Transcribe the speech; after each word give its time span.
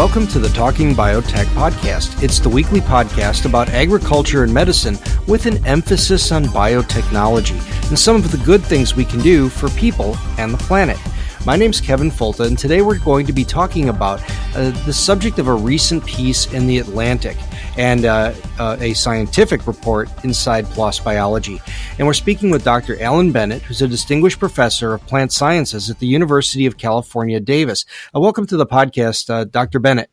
Welcome 0.00 0.26
to 0.28 0.38
the 0.38 0.48
Talking 0.48 0.94
Biotech 0.94 1.44
podcast. 1.48 2.22
It's 2.22 2.38
the 2.38 2.48
weekly 2.48 2.80
podcast 2.80 3.44
about 3.44 3.68
agriculture 3.68 4.44
and 4.44 4.52
medicine 4.52 4.96
with 5.28 5.44
an 5.44 5.62
emphasis 5.66 6.32
on 6.32 6.46
biotechnology 6.46 7.60
and 7.90 7.98
some 7.98 8.16
of 8.16 8.32
the 8.32 8.38
good 8.38 8.62
things 8.62 8.96
we 8.96 9.04
can 9.04 9.20
do 9.20 9.50
for 9.50 9.68
people 9.68 10.16
and 10.38 10.54
the 10.54 10.58
planet. 10.64 10.96
My 11.44 11.54
name's 11.54 11.82
Kevin 11.82 12.10
Folta, 12.10 12.46
and 12.46 12.58
today 12.58 12.80
we're 12.80 12.98
going 12.98 13.26
to 13.26 13.34
be 13.34 13.44
talking 13.44 13.90
about 13.90 14.22
uh, 14.56 14.70
the 14.86 14.92
subject 14.92 15.38
of 15.38 15.48
a 15.48 15.54
recent 15.54 16.06
piece 16.06 16.50
in 16.50 16.66
The 16.66 16.78
Atlantic 16.78 17.36
and 17.80 18.04
uh, 18.04 18.34
uh, 18.58 18.76
a 18.78 18.92
scientific 18.92 19.66
report 19.66 20.10
inside 20.22 20.66
PLOS 20.66 21.02
Biology. 21.02 21.62
And 21.96 22.06
we're 22.06 22.12
speaking 22.12 22.50
with 22.50 22.62
Dr. 22.62 23.00
Alan 23.00 23.32
Bennett, 23.32 23.62
who's 23.62 23.80
a 23.80 23.88
distinguished 23.88 24.38
professor 24.38 24.92
of 24.92 25.06
plant 25.06 25.32
sciences 25.32 25.88
at 25.88 25.98
the 25.98 26.06
University 26.06 26.66
of 26.66 26.76
California, 26.76 27.40
Davis. 27.40 27.86
Uh, 28.14 28.20
welcome 28.20 28.46
to 28.48 28.58
the 28.58 28.66
podcast, 28.66 29.30
uh, 29.30 29.44
Dr. 29.44 29.78
Bennett. 29.78 30.10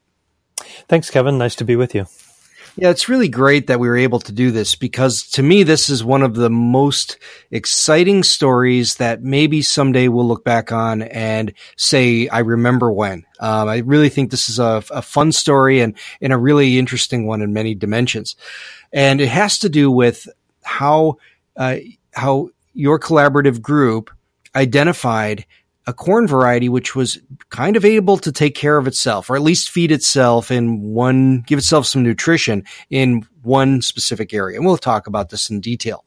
Thanks, 0.87 1.09
Kevin. 1.09 1.37
Nice 1.37 1.55
to 1.55 1.65
be 1.65 1.75
with 1.75 1.93
you. 1.93 2.05
Yeah, 2.77 2.91
it's 2.91 3.09
really 3.09 3.27
great 3.27 3.67
that 3.67 3.81
we 3.81 3.89
were 3.89 3.97
able 3.97 4.19
to 4.21 4.31
do 4.31 4.51
this 4.51 4.75
because 4.75 5.27
to 5.31 5.43
me, 5.43 5.63
this 5.63 5.89
is 5.89 6.05
one 6.05 6.23
of 6.23 6.35
the 6.35 6.49
most 6.49 7.17
exciting 7.51 8.23
stories 8.23 8.95
that 8.95 9.21
maybe 9.21 9.61
someday 9.61 10.07
we'll 10.07 10.27
look 10.27 10.45
back 10.45 10.71
on 10.71 11.01
and 11.01 11.51
say, 11.75 12.29
I 12.29 12.39
remember 12.39 12.89
when. 12.93 13.25
Um, 13.39 13.67
I 13.67 13.77
really 13.77 14.09
think 14.09 14.31
this 14.31 14.49
is 14.49 14.59
a, 14.59 14.83
a, 14.91 15.01
fun 15.01 15.31
story 15.31 15.79
and, 15.81 15.95
and 16.21 16.33
a 16.33 16.37
really 16.37 16.77
interesting 16.77 17.27
one 17.27 17.41
in 17.41 17.53
many 17.53 17.75
dimensions. 17.75 18.35
And 18.91 19.21
it 19.21 19.29
has 19.29 19.59
to 19.59 19.69
do 19.69 19.91
with 19.91 20.27
how, 20.63 21.17
uh, 21.55 21.77
how 22.13 22.49
your 22.73 22.99
collaborative 22.99 23.61
group 23.61 24.09
identified 24.55 25.45
a 25.87 25.93
corn 25.93 26.27
variety 26.27 26.67
which 26.67 26.95
was 26.95 27.17
kind 27.49 27.77
of 27.77 27.85
able 27.85 28.17
to 28.17 28.31
take 28.31 28.55
care 28.55 28.77
of 28.77 28.87
itself 28.87 29.29
or 29.29 29.37
at 29.37 29.41
least 29.41 29.69
feed 29.69 29.89
itself 29.89 30.51
in 30.51 30.81
one 30.81 31.41
give 31.47 31.57
itself 31.57 31.85
some 31.85 32.03
nutrition 32.03 32.63
in 32.89 33.25
one 33.41 33.81
specific 33.81 34.33
area. 34.33 34.57
And 34.57 34.65
we'll 34.65 34.77
talk 34.77 35.07
about 35.07 35.29
this 35.29 35.49
in 35.49 35.61
detail. 35.61 36.03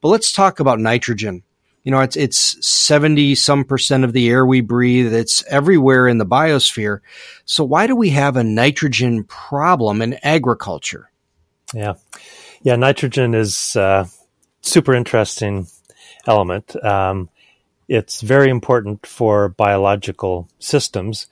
But 0.00 0.08
let's 0.08 0.32
talk 0.32 0.60
about 0.60 0.80
nitrogen 0.80 1.42
you 1.82 1.90
know 1.90 2.00
it's 2.00 2.16
it's 2.16 2.66
70 2.66 3.34
some 3.34 3.64
percent 3.64 4.04
of 4.04 4.12
the 4.12 4.28
air 4.28 4.44
we 4.44 4.60
breathe. 4.60 5.14
It's 5.14 5.44
everywhere 5.46 6.08
in 6.08 6.18
the 6.18 6.26
biosphere. 6.26 7.00
So 7.44 7.64
why 7.64 7.86
do 7.86 7.96
we 7.96 8.10
have 8.10 8.36
a 8.36 8.44
nitrogen 8.44 9.24
problem 9.24 10.02
in 10.02 10.18
agriculture? 10.22 11.10
Yeah. 11.74 11.94
Yeah 12.62 12.76
nitrogen 12.76 13.34
is 13.34 13.76
uh, 13.76 14.06
super 14.60 14.94
interesting 14.94 15.66
element. 16.26 16.82
Um, 16.84 17.30
it's 17.88 18.20
very 18.20 18.50
important 18.50 19.06
for 19.06 19.48
biological 19.48 20.48
systems. 20.58 21.26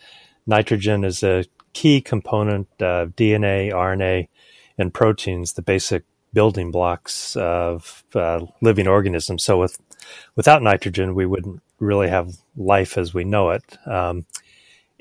Nitrogen 0.47 1.05
is 1.05 1.23
a 1.23 1.45
key 1.75 2.01
component 2.01 2.69
of 2.81 3.15
DNA, 3.15 3.71
RNA, 3.73 4.29
and 4.79 4.93
proteins, 4.93 5.53
the 5.53 5.63
basic 5.63 6.05
building 6.33 6.71
blocks 6.71 7.37
of 7.37 8.05
uh, 8.15 8.41
living 8.63 8.89
organisms. 8.89 9.45
So, 9.45 9.59
with 9.59 9.79
without 10.35 10.63
nitrogen, 10.63 11.15
we 11.15 11.27
wouldn't 11.27 11.63
really 11.79 12.09
have 12.09 12.37
life 12.57 12.99
as 12.99 13.13
we 13.13 13.25
know 13.25 13.51
it, 13.51 13.79
um, 13.87 14.27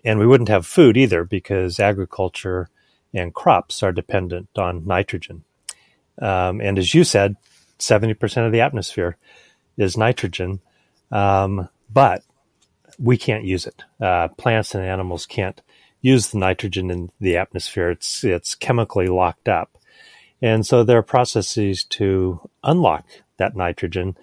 and 0.04 0.20
we 0.20 0.28
wouldn't 0.28 0.50
have 0.50 0.66
food 0.66 0.98
either 0.98 1.24
because 1.24 1.80
agriculture 1.80 2.70
and 3.14 3.34
crops 3.34 3.82
are 3.82 3.92
dependent 3.92 4.50
on 4.58 4.86
nitrogen. 4.86 5.44
Um, 6.22 6.62
and 6.62 6.78
as 6.78 6.94
you 6.94 7.04
said, 7.04 7.36
seventy 7.80 8.14
percent 8.14 8.46
of 8.46 8.52
the 8.52 8.62
atmosphere 8.62 9.18
is 9.78 9.98
nitrogen. 9.98 10.60
Um, 11.12 11.70
but 11.92 12.24
we 12.98 13.18
can't 13.18 13.44
use 13.44 13.68
it. 13.68 13.84
Uh, 14.02 14.28
plants 14.30 14.76
and 14.76 14.84
animals 14.84 15.26
can't 15.26 15.62
use 16.02 16.30
the 16.30 16.38
nitrogen 16.38 16.92
in 16.92 17.12
the 17.20 17.38
atmosphere. 17.38 17.90
It's 17.90 18.24
it's 18.24 18.56
chemically 18.56 19.08
locked 19.08 19.48
up, 19.50 19.78
and 20.42 20.66
so 20.66 20.84
there 20.84 20.98
are 20.98 21.04
processes 21.04 21.84
to 21.86 22.40
unlock 22.64 23.06
that 23.38 23.56
nitrogen 23.56 24.18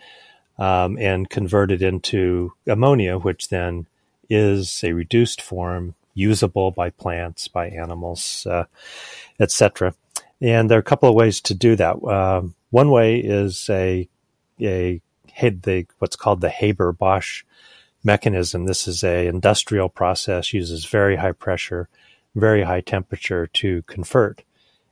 um, 0.58 0.98
and 0.98 1.30
convert 1.30 1.70
it 1.70 1.82
into 1.82 2.52
ammonia, 2.66 3.18
which 3.18 3.48
then 3.48 3.86
is 4.28 4.82
a 4.84 4.92
reduced 4.92 5.40
form, 5.40 5.94
usable 6.14 6.70
by 6.70 6.90
plants, 6.90 7.48
by 7.48 7.68
animals, 7.68 8.46
uh, 8.48 8.64
etc. 9.40 9.94
And 10.40 10.70
there 10.70 10.78
are 10.78 10.80
a 10.80 10.84
couple 10.84 11.08
of 11.08 11.14
ways 11.14 11.40
to 11.42 11.54
do 11.54 11.76
that. 11.76 11.96
Uh, 12.02 12.42
one 12.70 12.90
way 12.90 13.18
is 13.18 13.68
a 13.70 14.08
a 14.60 15.00
the 15.40 15.86
what's 15.98 16.16
called 16.16 16.40
the 16.40 16.50
Haber 16.50 16.92
Bosch 16.92 17.44
mechanism. 18.04 18.66
This 18.66 18.86
is 18.86 19.02
a 19.04 19.26
industrial 19.26 19.88
process 19.88 20.52
uses 20.52 20.84
very 20.84 21.16
high 21.16 21.32
pressure, 21.32 21.88
very 22.34 22.62
high 22.62 22.80
temperature 22.80 23.46
to 23.46 23.82
convert 23.82 24.42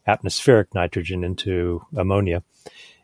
atmospheric 0.06 0.74
nitrogen 0.74 1.24
into 1.24 1.84
ammonia. 1.96 2.42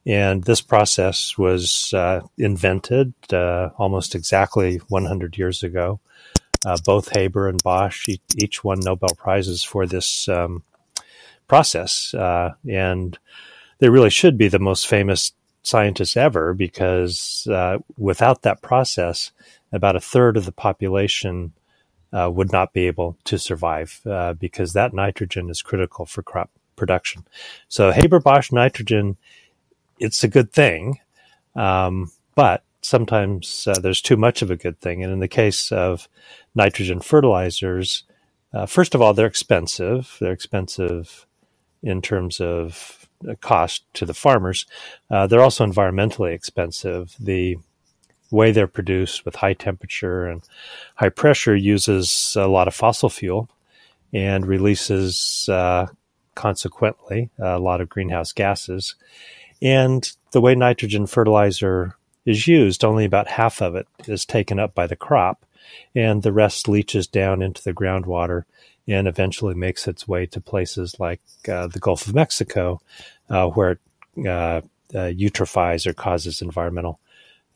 And 0.06 0.44
this 0.44 0.61
process 0.61 1.37
was 1.37 1.93
uh, 1.93 2.21
invented 2.39 3.12
uh, 3.33 3.71
almost 3.77 4.15
exactly 4.15 4.77
100 4.89 5.37
years 5.37 5.65
ago. 5.65 5.99
Uh, 6.65 6.77
both 6.84 7.15
Haber 7.15 7.49
and 7.49 7.62
Bosch 7.62 8.09
each 8.37 8.62
won 8.62 8.78
Nobel 8.81 9.15
prizes 9.17 9.62
for 9.62 9.87
this 9.87 10.28
um, 10.28 10.62
process, 11.49 12.15
uh, 12.15 12.55
and 12.69 13.19
they 13.78 13.89
really 13.89 14.11
should 14.11 14.39
be 14.39 14.49
the 14.49 14.59
most 14.59 14.87
famous 14.87 15.33
scientists 15.62 16.17
ever 16.17 16.55
because 16.55 17.47
uh, 17.50 17.78
without 17.99 18.43
that 18.43 18.62
process, 18.62 19.33
about 19.73 19.97
a 19.97 20.00
third 20.00 20.37
of 20.37 20.44
the 20.44 20.53
population 20.53 21.53
uh, 22.12 22.31
would 22.33 22.53
not 22.53 22.73
be 22.73 22.87
able 22.87 23.17
to 23.25 23.38
survive 23.38 24.00
because 24.38 24.73
that 24.73 24.94
nitrogen 24.94 25.50
is 25.50 25.62
critical 25.62 26.06
for 26.06 26.23
crop 26.23 26.50
production. 26.77 27.27
So 27.69 27.91
Haber 27.91 28.21
Bosch 28.21 28.53
nitrogen, 28.53 29.17
it's 29.98 30.24
a 30.24 30.28
good 30.28 30.52
thing, 30.52 30.98
um, 31.54 32.10
but 32.34 32.62
sometimes 32.82 33.66
uh, 33.66 33.78
there's 33.80 34.02
too 34.02 34.16
much 34.16 34.42
of 34.42 34.50
a 34.50 34.56
good 34.56 34.78
thing. 34.80 35.02
And 35.02 35.12
in 35.12 35.20
the 35.20 35.28
case 35.28 35.72
of 35.72 36.08
nitrogen 36.54 37.00
fertilizers, 37.00 38.04
uh, 38.52 38.66
first 38.66 38.94
of 38.94 39.02
all, 39.02 39.12
they're 39.12 39.26
expensive. 39.26 40.16
They're 40.20 40.32
expensive 40.32 41.26
in 41.82 42.00
terms 42.02 42.40
of 42.40 43.08
cost 43.40 43.84
to 43.94 44.06
the 44.06 44.14
farmers. 44.14 44.66
Uh, 45.10 45.26
they're 45.26 45.42
also 45.42 45.66
environmentally 45.66 46.32
expensive. 46.32 47.14
The 47.18 47.56
way 48.30 48.52
they're 48.52 48.66
produced 48.66 49.24
with 49.24 49.36
high 49.36 49.54
temperature 49.54 50.26
and 50.26 50.42
high 50.96 51.08
pressure 51.08 51.54
uses 51.54 52.36
a 52.38 52.46
lot 52.46 52.68
of 52.68 52.74
fossil 52.74 53.08
fuel 53.08 53.48
and 54.12 54.46
releases 54.46 55.48
uh, 55.48 55.86
consequently 56.34 57.30
a 57.38 57.58
lot 57.58 57.80
of 57.80 57.88
greenhouse 57.88 58.32
gases. 58.32 58.94
And 59.62 60.09
the 60.33 60.41
way 60.41 60.55
nitrogen 60.55 61.06
fertilizer 61.06 61.97
is 62.25 62.47
used, 62.47 62.84
only 62.84 63.05
about 63.05 63.28
half 63.28 63.62
of 63.62 63.75
it 63.75 63.87
is 64.06 64.27
taken 64.27 64.59
up 64.59 64.75
by 64.75 64.87
the 64.87 64.97
crop, 64.97 65.47
and 65.94 66.22
the 66.22 66.33
rest 66.33 66.69
leaches 66.69 67.06
down 67.06 67.43
into 67.43 67.62
the 67.62 67.72
groundwater 67.72 68.43
and 68.89 69.09
eventually 69.09 69.55
makes 69.55 69.89
its 69.89 70.06
way 70.06 70.27
to 70.27 70.41
places 70.41 70.97
like 71.00 71.21
uh, 71.49 71.67
the 71.67 71.81
Gulf 71.81 72.06
of 72.06 72.15
Mexico, 72.15 72.81
uh, 73.31 73.49
where 73.49 73.72
it 73.72 73.78
uh, 74.19 74.61
uh 74.94 75.11
eutrophies 75.11 75.87
or 75.87 75.93
causes 75.93 76.41
environmental 76.41 77.00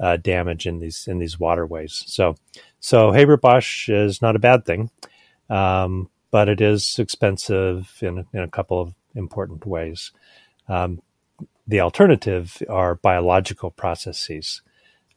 uh, 0.00 0.16
damage 0.16 0.66
in 0.66 0.80
these 0.80 1.06
in 1.06 1.18
these 1.18 1.38
waterways. 1.38 2.02
So, 2.06 2.36
so 2.80 3.12
Haber 3.12 3.36
Bosch 3.36 3.88
is 3.88 4.22
not 4.22 4.36
a 4.36 4.40
bad 4.40 4.64
thing, 4.64 4.90
um, 5.48 6.08
but 6.30 6.48
it 6.48 6.60
is 6.60 6.98
expensive 6.98 7.96
in, 8.00 8.26
in 8.32 8.40
a 8.40 8.48
couple 8.48 8.80
of 8.80 8.94
important 9.14 9.66
ways. 9.66 10.10
Um, 10.68 11.02
the 11.70 11.80
alternative 11.80 12.62
are 12.68 12.96
biological 12.96 13.70
processes. 13.70 14.62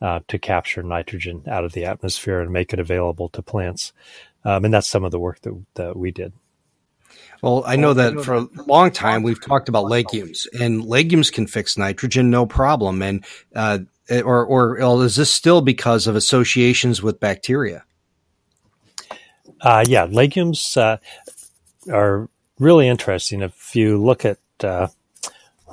Uh, 0.02 0.20
to 0.28 0.38
capture 0.38 0.84
nitrogen 0.84 1.42
out 1.48 1.64
of 1.64 1.72
the 1.72 1.86
atmosphere 1.86 2.42
and 2.42 2.52
make 2.52 2.74
it 2.74 2.80
available 2.80 3.30
to 3.30 3.42
plants. 3.42 3.94
Um, 4.44 4.66
and 4.66 4.74
that's 4.74 4.90
some 4.90 5.06
of 5.06 5.12
the 5.12 5.20
work 5.20 5.40
that, 5.44 5.66
that 5.76 5.96
we 5.96 6.12
did. 6.12 6.34
Well, 7.42 7.64
I 7.66 7.78
know 7.78 7.94
that 7.94 8.22
for 8.22 8.34
a 8.34 8.48
long 8.68 8.92
time 8.92 9.24
we've 9.24 9.42
talked 9.42 9.70
about 9.70 9.86
legumes, 9.86 10.46
and 10.60 10.84
legumes 10.84 11.30
can 11.30 11.48
fix 11.48 11.78
nitrogen 11.78 12.30
no 12.30 12.46
problem. 12.46 13.02
And 13.02 13.26
uh, 13.56 13.80
or 14.10 14.46
or 14.46 15.04
is 15.04 15.16
this 15.16 15.32
still 15.32 15.62
because 15.62 16.08
of 16.08 16.16
associations 16.16 17.02
with 17.02 17.20
bacteria? 17.20 17.86
Uh, 19.62 19.86
yeah, 19.88 20.04
legumes 20.04 20.76
uh, 20.76 20.98
are 21.90 22.30
really 22.60 22.88
interesting. 22.88 23.42
If 23.42 23.76
you 23.76 24.04
look 24.04 24.26
at 24.26 24.40
uh, 24.62 24.88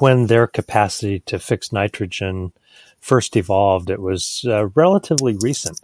when 0.00 0.26
their 0.26 0.46
capacity 0.46 1.20
to 1.20 1.38
fix 1.38 1.72
nitrogen 1.72 2.52
first 3.00 3.36
evolved, 3.36 3.90
it 3.90 4.00
was 4.00 4.44
uh, 4.46 4.66
relatively 4.68 5.36
recent, 5.40 5.80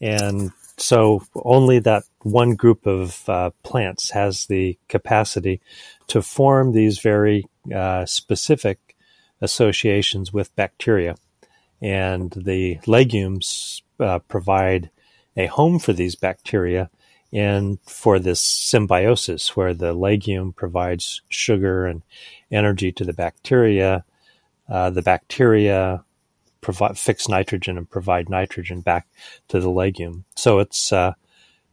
and 0.00 0.52
so 0.76 1.22
only 1.34 1.78
that 1.80 2.04
one 2.22 2.54
group 2.54 2.86
of 2.86 3.28
uh, 3.28 3.50
plants 3.62 4.10
has 4.10 4.46
the 4.46 4.78
capacity 4.88 5.60
to 6.06 6.22
form 6.22 6.72
these 6.72 6.98
very 7.00 7.44
uh, 7.74 8.06
specific 8.06 8.96
associations 9.40 10.32
with 10.32 10.54
bacteria. 10.56 11.16
And 11.80 12.30
the 12.32 12.78
legumes 12.86 13.82
uh, 14.00 14.20
provide 14.20 14.90
a 15.36 15.46
home 15.46 15.78
for 15.78 15.92
these 15.92 16.16
bacteria 16.16 16.90
and 17.32 17.78
for 17.82 18.18
this 18.18 18.40
symbiosis 18.40 19.56
where 19.56 19.74
the 19.74 19.92
legume 19.92 20.52
provides 20.52 21.20
sugar 21.28 21.86
and 21.86 22.02
energy 22.50 22.92
to 22.92 23.04
the 23.04 23.12
bacteria, 23.12 24.04
uh, 24.68 24.90
the 24.90 25.02
bacteria 25.02 26.04
provide 26.60 26.98
fix 26.98 27.28
nitrogen 27.28 27.78
and 27.78 27.88
provide 27.88 28.28
nitrogen 28.28 28.80
back 28.80 29.06
to 29.48 29.60
the 29.60 29.70
legume. 29.70 30.24
So 30.36 30.58
it's 30.58 30.92
uh, 30.92 31.14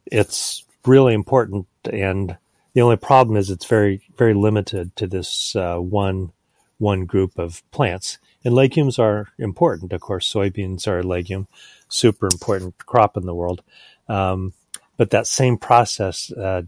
it's 0.06 0.66
really 0.86 1.14
important, 1.14 1.68
and 1.92 2.38
the 2.74 2.82
only 2.82 2.98
problem 2.98 3.38
is 3.38 3.50
it's 3.50 3.66
very 3.66 4.02
very 4.18 4.34
limited 4.34 4.96
to 4.98 5.08
this 5.08 5.56
uh, 5.56 5.78
one 5.78 6.32
one 6.78 7.06
group 7.06 7.40
of 7.40 7.64
plants. 7.72 8.18
And 8.44 8.54
legumes 8.54 9.00
are 9.00 9.30
important, 9.40 9.94
of 9.94 10.02
course. 10.02 10.32
Soybeans 10.32 10.88
are 10.88 11.00
a 11.00 11.04
legume, 11.04 11.48
super 11.90 12.28
important 12.28 12.78
crop 12.86 13.18
in 13.18 13.26
the 13.26 13.34
world. 13.34 13.64
Um, 14.08 14.54
but 14.98 15.10
that 15.12 15.28
same 15.28 15.58
process 15.58 16.32
uh, 16.32 16.64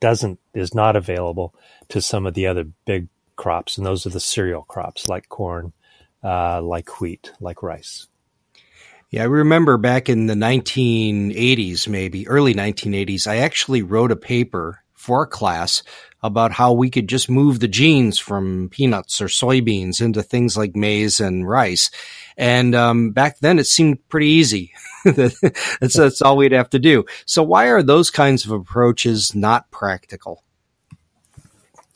doesn't 0.00 0.38
is 0.54 0.74
not 0.74 0.96
available 0.96 1.54
to 1.88 2.00
some 2.00 2.26
of 2.26 2.34
the 2.34 2.46
other 2.46 2.64
big 2.84 3.08
crops, 3.36 3.76
and 3.76 3.86
those 3.86 4.06
are 4.06 4.10
the 4.10 4.20
cereal 4.20 4.62
crops 4.62 5.08
like 5.08 5.28
corn, 5.28 5.72
uh, 6.22 6.60
like 6.62 7.00
wheat, 7.00 7.32
like 7.40 7.62
rice. 7.62 8.06
Yeah, 9.10 9.22
I 9.22 9.26
remember 9.26 9.78
back 9.78 10.08
in 10.08 10.26
the 10.26 10.34
1980s, 10.34 11.86
maybe 11.86 12.26
early 12.26 12.54
1980s, 12.54 13.26
I 13.26 13.36
actually 13.36 13.82
wrote 13.82 14.10
a 14.10 14.16
paper 14.16 14.82
for 14.94 15.22
a 15.22 15.28
class 15.28 15.84
about 16.22 16.50
how 16.50 16.72
we 16.72 16.90
could 16.90 17.08
just 17.08 17.30
move 17.30 17.60
the 17.60 17.68
genes 17.68 18.18
from 18.18 18.68
peanuts 18.70 19.20
or 19.20 19.26
soybeans 19.26 20.00
into 20.00 20.22
things 20.22 20.56
like 20.56 20.74
maize 20.74 21.20
and 21.20 21.48
rice. 21.48 21.90
And 22.36 22.74
um, 22.74 23.12
back 23.12 23.38
then, 23.38 23.60
it 23.60 23.66
seemed 23.66 24.08
pretty 24.08 24.26
easy. 24.26 24.72
that's, 25.80 25.96
that's 25.96 26.22
all 26.22 26.36
we'd 26.36 26.52
have 26.52 26.70
to 26.70 26.78
do. 26.78 27.04
So, 27.26 27.42
why 27.42 27.66
are 27.66 27.82
those 27.82 28.10
kinds 28.10 28.44
of 28.44 28.50
approaches 28.50 29.34
not 29.34 29.70
practical? 29.70 30.42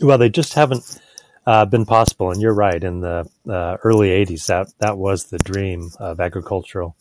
Well, 0.01 0.19
they 0.19 0.29
just 0.29 0.55
haven't 0.55 1.01
uh, 1.47 1.65
been 1.65 1.87
possible. 1.87 2.31
And 2.31 2.41
you're 2.41 2.55
right. 2.55 2.83
In 2.83 3.01
the 3.01 3.29
uh, 3.49 3.77
early 3.83 4.11
'80s, 4.11 4.47
that 4.47 4.69
that 4.79 4.97
was 4.97 5.25
the 5.25 5.39
dream 5.39 5.91
of 5.99 6.21
agricultural 6.21 6.97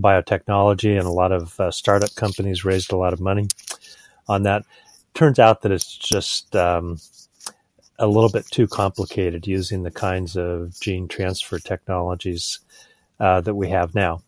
biotechnology, 0.00 0.98
and 0.98 1.06
a 1.06 1.12
lot 1.12 1.32
of 1.32 1.58
uh, 1.58 1.70
startup 1.70 2.14
companies 2.14 2.64
raised 2.64 2.92
a 2.92 2.96
lot 2.96 3.14
of 3.14 3.20
money 3.20 3.48
on 4.28 4.42
that. 4.42 4.64
Turns 5.14 5.38
out 5.38 5.62
that 5.62 5.72
it's 5.72 5.96
just 5.96 6.54
um, 6.56 6.98
a 7.98 8.06
little 8.06 8.30
bit 8.30 8.46
too 8.50 8.66
complicated 8.66 9.46
using 9.46 9.82
the 9.82 9.90
kinds 9.90 10.36
of 10.36 10.78
gene 10.80 11.08
transfer 11.08 11.58
technologies 11.58 12.60
uh, 13.20 13.40
that 13.40 13.54
we 13.54 13.70
have 13.70 13.94
now. 13.94 14.20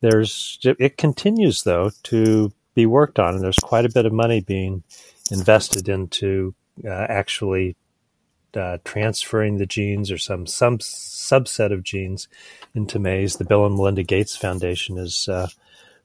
There's 0.00 0.58
it 0.64 0.96
continues 0.96 1.62
though 1.62 1.90
to 2.04 2.52
be 2.74 2.86
worked 2.86 3.18
on, 3.18 3.34
and 3.34 3.44
there's 3.44 3.58
quite 3.58 3.84
a 3.84 3.92
bit 3.92 4.06
of 4.06 4.12
money 4.12 4.40
being 4.40 4.82
invested 5.30 5.88
into 5.88 6.54
uh, 6.84 7.06
actually 7.08 7.76
uh, 8.54 8.78
transferring 8.84 9.58
the 9.58 9.66
genes 9.66 10.10
or 10.10 10.18
some 10.18 10.46
some 10.46 10.78
subset 10.78 11.72
of 11.72 11.82
genes 11.82 12.28
into 12.74 12.98
maize. 12.98 13.36
The 13.36 13.44
Bill 13.44 13.66
and 13.66 13.76
Melinda 13.76 14.02
Gates 14.02 14.36
Foundation 14.36 14.98
is 14.98 15.28
uh, 15.28 15.48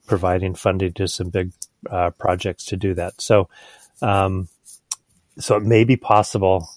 providing 0.08 0.56
funding 0.56 0.94
to 0.94 1.08
some 1.08 1.30
big 1.30 1.52
uh, 1.90 2.12
projects 2.12 2.66
to 2.66 2.78
do 2.78 2.94
that. 2.96 3.22
So, 3.22 3.50
um, 4.02 4.50
so 5.40 5.56
it 5.56 5.64
may 5.64 5.84
be 5.84 5.96
possible 5.96 6.70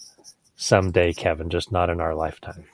someday, 0.57 1.13
Kevin, 1.13 1.51
just 1.51 1.73
not 1.73 1.91
in 1.91 2.01
our 2.01 2.15
lifetime. 2.15 2.65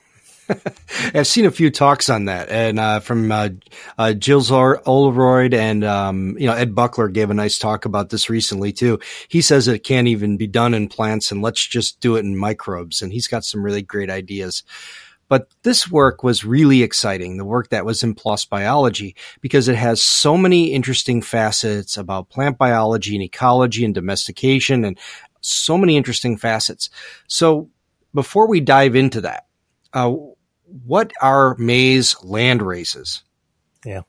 I've 1.14 1.26
seen 1.26 1.46
a 1.46 1.50
few 1.50 1.70
talks 1.70 2.08
on 2.08 2.26
that, 2.26 2.48
and 2.48 2.78
uh, 2.78 3.00
from 3.00 3.30
uh, 3.30 3.50
uh, 3.98 4.12
Jill 4.12 4.44
and 4.44 5.84
um, 5.84 6.36
you 6.38 6.46
know 6.46 6.54
Ed 6.54 6.74
Buckler 6.74 7.08
gave 7.08 7.30
a 7.30 7.34
nice 7.34 7.58
talk 7.58 7.84
about 7.84 8.10
this 8.10 8.28
recently 8.28 8.72
too. 8.72 8.98
He 9.28 9.40
says 9.40 9.68
it 9.68 9.80
can't 9.80 10.08
even 10.08 10.36
be 10.36 10.46
done 10.46 10.74
in 10.74 10.88
plants, 10.88 11.30
and 11.30 11.42
let's 11.42 11.64
just 11.66 12.00
do 12.00 12.16
it 12.16 12.20
in 12.20 12.36
microbes. 12.36 13.02
And 13.02 13.12
he's 13.12 13.28
got 13.28 13.44
some 13.44 13.64
really 13.64 13.82
great 13.82 14.10
ideas. 14.10 14.62
But 15.28 15.48
this 15.62 15.90
work 15.90 16.22
was 16.22 16.44
really 16.44 16.82
exciting, 16.82 17.38
the 17.38 17.46
work 17.46 17.70
that 17.70 17.86
was 17.86 18.02
in 18.02 18.14
PLOS 18.14 18.48
biology, 18.48 19.16
because 19.40 19.68
it 19.68 19.76
has 19.76 20.02
so 20.02 20.36
many 20.36 20.72
interesting 20.72 21.22
facets 21.22 21.96
about 21.96 22.28
plant 22.28 22.58
biology 22.58 23.14
and 23.14 23.22
ecology 23.22 23.84
and 23.84 23.94
domestication 23.94 24.84
and 24.84 24.98
so 25.40 25.78
many 25.78 25.96
interesting 25.96 26.36
facets. 26.36 26.90
So 27.26 27.70
before 28.12 28.46
we 28.46 28.60
dive 28.60 28.94
into 28.94 29.22
that, 29.22 29.46
uh, 29.94 30.14
what 30.86 31.12
are 31.20 31.56
maize 31.58 32.16
land 32.22 32.62
races? 32.62 33.22
Yeah. 33.84 34.02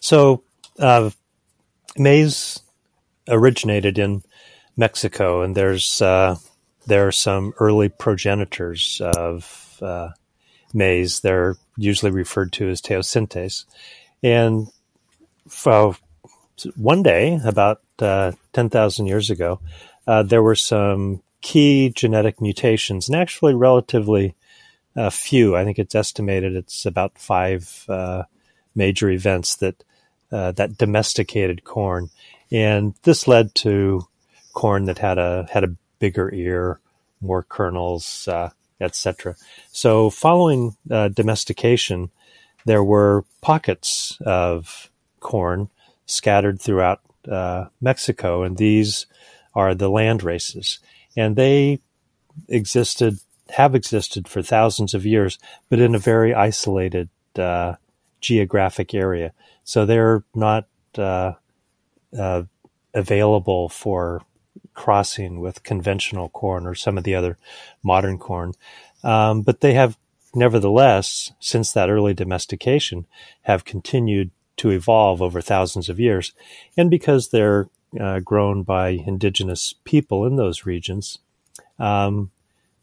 So 0.00 0.42
uh, 0.78 1.10
maize 1.96 2.60
originated 3.28 3.98
in 3.98 4.22
Mexico, 4.76 5.42
and 5.42 5.54
there's 5.54 6.00
uh, 6.00 6.36
there 6.86 7.06
are 7.06 7.12
some 7.12 7.52
early 7.58 7.88
progenitors 7.88 9.00
of 9.02 9.78
uh, 9.82 10.10
maize. 10.72 11.20
They're 11.20 11.56
usually 11.76 12.12
referred 12.12 12.52
to 12.54 12.68
as 12.68 12.80
teosintes, 12.80 13.64
And 14.22 14.68
for 15.48 15.96
one 16.76 17.02
day, 17.02 17.40
about 17.44 17.80
uh, 17.98 18.32
10,000 18.52 19.06
years 19.06 19.30
ago, 19.30 19.60
uh, 20.06 20.22
there 20.22 20.42
were 20.42 20.56
some 20.56 21.22
key 21.40 21.92
genetic 21.94 22.40
mutations, 22.40 23.08
and 23.08 23.16
actually 23.16 23.54
relatively 23.54 24.34
a 24.98 25.10
few. 25.10 25.54
I 25.56 25.64
think 25.64 25.78
it's 25.78 25.94
estimated 25.94 26.56
it's 26.56 26.84
about 26.84 27.18
five 27.18 27.84
uh, 27.88 28.24
major 28.74 29.08
events 29.08 29.56
that 29.56 29.84
uh, 30.32 30.52
that 30.52 30.76
domesticated 30.76 31.64
corn, 31.64 32.10
and 32.50 32.94
this 33.04 33.26
led 33.28 33.54
to 33.54 34.06
corn 34.52 34.84
that 34.86 34.98
had 34.98 35.18
a 35.18 35.46
had 35.50 35.64
a 35.64 35.74
bigger 36.00 36.32
ear, 36.34 36.80
more 37.20 37.44
kernels, 37.44 38.26
uh, 38.28 38.50
etc. 38.80 39.36
So, 39.70 40.10
following 40.10 40.76
uh, 40.90 41.08
domestication, 41.08 42.10
there 42.66 42.84
were 42.84 43.24
pockets 43.40 44.18
of 44.26 44.90
corn 45.20 45.70
scattered 46.06 46.60
throughout 46.60 47.00
uh, 47.30 47.66
Mexico, 47.80 48.42
and 48.42 48.56
these 48.56 49.06
are 49.54 49.74
the 49.74 49.88
land 49.88 50.24
races, 50.24 50.80
and 51.16 51.36
they 51.36 51.78
existed 52.48 53.18
have 53.50 53.74
existed 53.74 54.28
for 54.28 54.42
thousands 54.42 54.94
of 54.94 55.06
years, 55.06 55.38
but 55.68 55.80
in 55.80 55.94
a 55.94 55.98
very 55.98 56.34
isolated 56.34 57.08
uh, 57.38 57.74
geographic 58.20 58.94
area. 58.94 59.32
So 59.64 59.86
they're 59.86 60.24
not 60.34 60.66
uh, 60.96 61.32
uh, 62.18 62.42
available 62.94 63.68
for 63.68 64.22
crossing 64.74 65.40
with 65.40 65.62
conventional 65.62 66.28
corn 66.28 66.66
or 66.66 66.74
some 66.74 66.98
of 66.98 67.04
the 67.04 67.14
other 67.14 67.38
modern 67.82 68.18
corn. 68.18 68.52
Um, 69.02 69.42
but 69.42 69.60
they 69.60 69.74
have, 69.74 69.96
nevertheless, 70.34 71.32
since 71.40 71.72
that 71.72 71.90
early 71.90 72.14
domestication, 72.14 73.06
have 73.42 73.64
continued 73.64 74.30
to 74.58 74.70
evolve 74.70 75.22
over 75.22 75.40
thousands 75.40 75.88
of 75.88 76.00
years. 76.00 76.32
And 76.76 76.90
because 76.90 77.28
they're 77.28 77.68
uh, 77.98 78.20
grown 78.20 78.62
by 78.62 78.88
indigenous 78.88 79.74
people 79.84 80.26
in 80.26 80.36
those 80.36 80.66
regions, 80.66 81.18
um, 81.78 82.30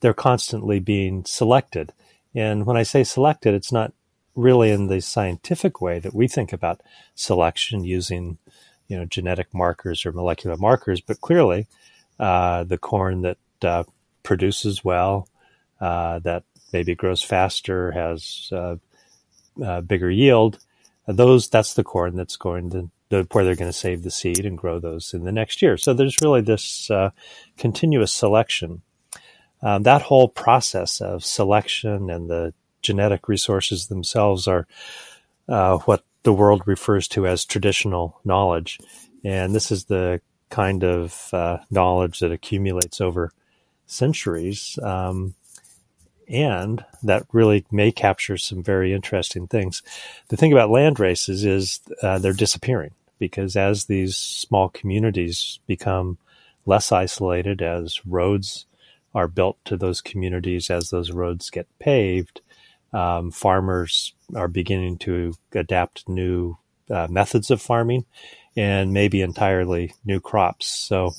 they're 0.05 0.13
constantly 0.13 0.79
being 0.79 1.25
selected. 1.25 1.91
And 2.35 2.67
when 2.67 2.77
I 2.77 2.83
say 2.83 3.03
selected, 3.03 3.55
it's 3.55 3.71
not 3.71 3.91
really 4.35 4.69
in 4.69 4.85
the 4.85 5.01
scientific 5.01 5.81
way 5.81 5.97
that 5.97 6.13
we 6.13 6.27
think 6.27 6.53
about 6.53 6.81
selection 7.15 7.83
using, 7.83 8.37
you 8.87 8.97
know, 8.97 9.05
genetic 9.05 9.51
markers 9.51 10.05
or 10.05 10.11
molecular 10.11 10.57
markers, 10.57 11.01
but 11.01 11.21
clearly 11.21 11.65
uh, 12.19 12.65
the 12.65 12.77
corn 12.77 13.23
that 13.23 13.37
uh, 13.63 13.83
produces 14.21 14.85
well, 14.85 15.27
uh, 15.81 16.19
that 16.19 16.43
maybe 16.71 16.93
grows 16.93 17.23
faster, 17.23 17.91
has 17.91 18.49
uh, 18.51 18.75
uh, 19.65 19.81
bigger 19.81 20.11
yield, 20.11 20.59
those 21.07 21.49
that's 21.49 21.73
the 21.73 21.83
corn 21.83 22.15
that's 22.15 22.37
going 22.37 22.69
to 22.69 22.91
where 23.09 23.43
they're 23.43 23.55
going 23.55 23.71
to 23.71 23.73
save 23.73 24.03
the 24.03 24.11
seed 24.11 24.45
and 24.45 24.55
grow 24.55 24.77
those 24.77 25.15
in 25.15 25.23
the 25.23 25.31
next 25.31 25.63
year. 25.63 25.77
So 25.77 25.95
there's 25.95 26.21
really 26.21 26.41
this 26.41 26.91
uh, 26.91 27.09
continuous 27.57 28.11
selection 28.11 28.83
um, 29.65 29.81
that 29.83 30.03
whole 30.03 30.27
process 30.27 31.01
of 31.01 31.25
selection 31.25 32.11
and 32.11 32.29
the 32.29 32.53
genetic 32.83 33.27
resources 33.27 33.87
themselves 33.87 34.47
are 34.47 34.67
uh, 35.49 35.79
what 35.79 36.03
the 36.21 36.33
world 36.33 36.61
refers 36.67 37.07
to 37.07 37.25
as 37.25 37.45
traditional 37.45 38.19
knowledge. 38.23 38.79
And 39.23 39.55
this 39.55 39.71
is 39.71 39.85
the 39.85 40.21
kind 40.51 40.83
of 40.83 41.29
uh, 41.33 41.57
knowledge 41.71 42.19
that 42.19 42.31
accumulates 42.31 43.01
over 43.01 43.31
centuries. 43.87 44.77
Um, 44.83 45.33
and 46.27 46.85
that 47.01 47.25
really 47.31 47.65
may 47.71 47.91
capture 47.91 48.37
some 48.37 48.61
very 48.61 48.93
interesting 48.93 49.47
things. 49.47 49.81
The 50.27 50.37
thing 50.37 50.51
about 50.51 50.69
land 50.69 50.99
races 50.99 51.43
is 51.43 51.79
uh, 52.03 52.19
they're 52.19 52.33
disappearing 52.33 52.91
because 53.17 53.55
as 53.55 53.85
these 53.85 54.15
small 54.15 54.69
communities 54.69 55.59
become 55.65 56.19
less 56.67 56.91
isolated, 56.91 57.63
as 57.63 58.05
roads 58.05 58.65
are 59.15 59.27
built 59.27 59.57
to 59.65 59.77
those 59.77 60.01
communities 60.01 60.69
as 60.69 60.89
those 60.89 61.11
roads 61.11 61.49
get 61.49 61.67
paved. 61.79 62.41
Um, 62.93 63.31
farmers 63.31 64.13
are 64.35 64.47
beginning 64.47 64.97
to 64.99 65.33
adapt 65.53 66.07
new 66.07 66.57
uh, 66.89 67.07
methods 67.09 67.49
of 67.49 67.61
farming, 67.61 68.05
and 68.55 68.93
maybe 68.93 69.21
entirely 69.21 69.93
new 70.05 70.19
crops. 70.19 70.67
So 70.67 71.13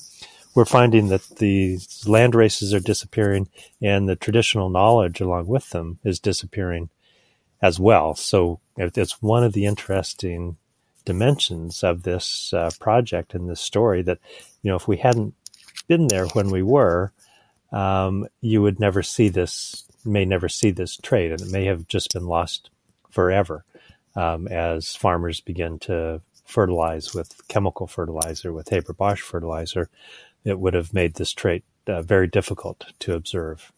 we're 0.55 0.65
finding 0.65 1.09
that 1.09 1.27
the 1.37 1.79
land 2.05 2.35
races 2.35 2.73
are 2.73 2.79
disappearing 2.79 3.49
and 3.81 4.07
the 4.07 4.15
traditional 4.15 4.69
knowledge 4.69 5.21
along 5.21 5.47
with 5.47 5.69
them 5.69 5.99
is 6.03 6.19
disappearing 6.19 6.89
as 7.61 7.79
well. 7.79 8.15
So 8.15 8.59
it's 8.75 9.21
one 9.21 9.43
of 9.43 9.53
the 9.53 9.65
interesting 9.65 10.57
dimensions 11.05 11.83
of 11.83 12.03
this 12.03 12.53
uh, 12.53 12.69
project 12.79 13.33
and 13.33 13.49
this 13.49 13.61
story 13.61 14.01
that, 14.03 14.19
you 14.61 14.71
know, 14.71 14.75
if 14.75 14.87
we 14.87 14.97
hadn't 14.97 15.35
been 15.87 16.07
there 16.07 16.25
when 16.27 16.49
we 16.49 16.63
were, 16.63 17.11
um, 17.71 18.27
you 18.41 18.61
would 18.61 18.79
never 18.79 19.03
see 19.03 19.29
this, 19.29 19.85
may 20.05 20.25
never 20.25 20.49
see 20.49 20.71
this 20.71 20.97
trade, 20.97 21.31
and 21.31 21.41
it 21.41 21.51
may 21.51 21.65
have 21.65 21.87
just 21.87 22.13
been 22.13 22.27
lost 22.27 22.69
forever 23.09 23.65
um, 24.15 24.47
as 24.47 24.95
farmers 24.95 25.41
begin 25.41 25.79
to 25.79 26.21
fertilize 26.45 27.13
with 27.13 27.41
chemical 27.47 27.87
fertilizer, 27.87 28.53
with 28.53 28.69
Haber 28.69 28.93
Bosch 28.93 29.21
fertilizer. 29.21 29.89
It 30.43 30.59
would 30.59 30.73
have 30.73 30.93
made 30.93 31.15
this 31.15 31.33
trait 31.33 31.63
uh, 31.87 32.01
very 32.01 32.27
difficult 32.27 32.85
to 32.99 33.13
observe. 33.13 33.71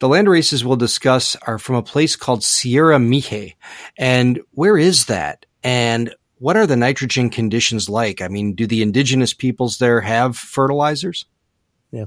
The 0.00 0.08
land 0.08 0.28
races 0.28 0.64
we'll 0.64 0.76
discuss 0.76 1.36
are 1.46 1.58
from 1.58 1.76
a 1.76 1.82
place 1.82 2.16
called 2.16 2.42
Sierra 2.42 2.98
Mixe. 2.98 3.54
And 3.98 4.40
where 4.52 4.78
is 4.78 5.06
that? 5.06 5.44
And 5.62 6.14
what 6.38 6.56
are 6.56 6.66
the 6.66 6.76
nitrogen 6.76 7.28
conditions 7.28 7.88
like? 7.88 8.22
I 8.22 8.28
mean, 8.28 8.54
do 8.54 8.66
the 8.66 8.80
indigenous 8.80 9.34
peoples 9.34 9.76
there 9.76 10.00
have 10.00 10.38
fertilizers? 10.38 11.26
Yeah. 11.92 12.06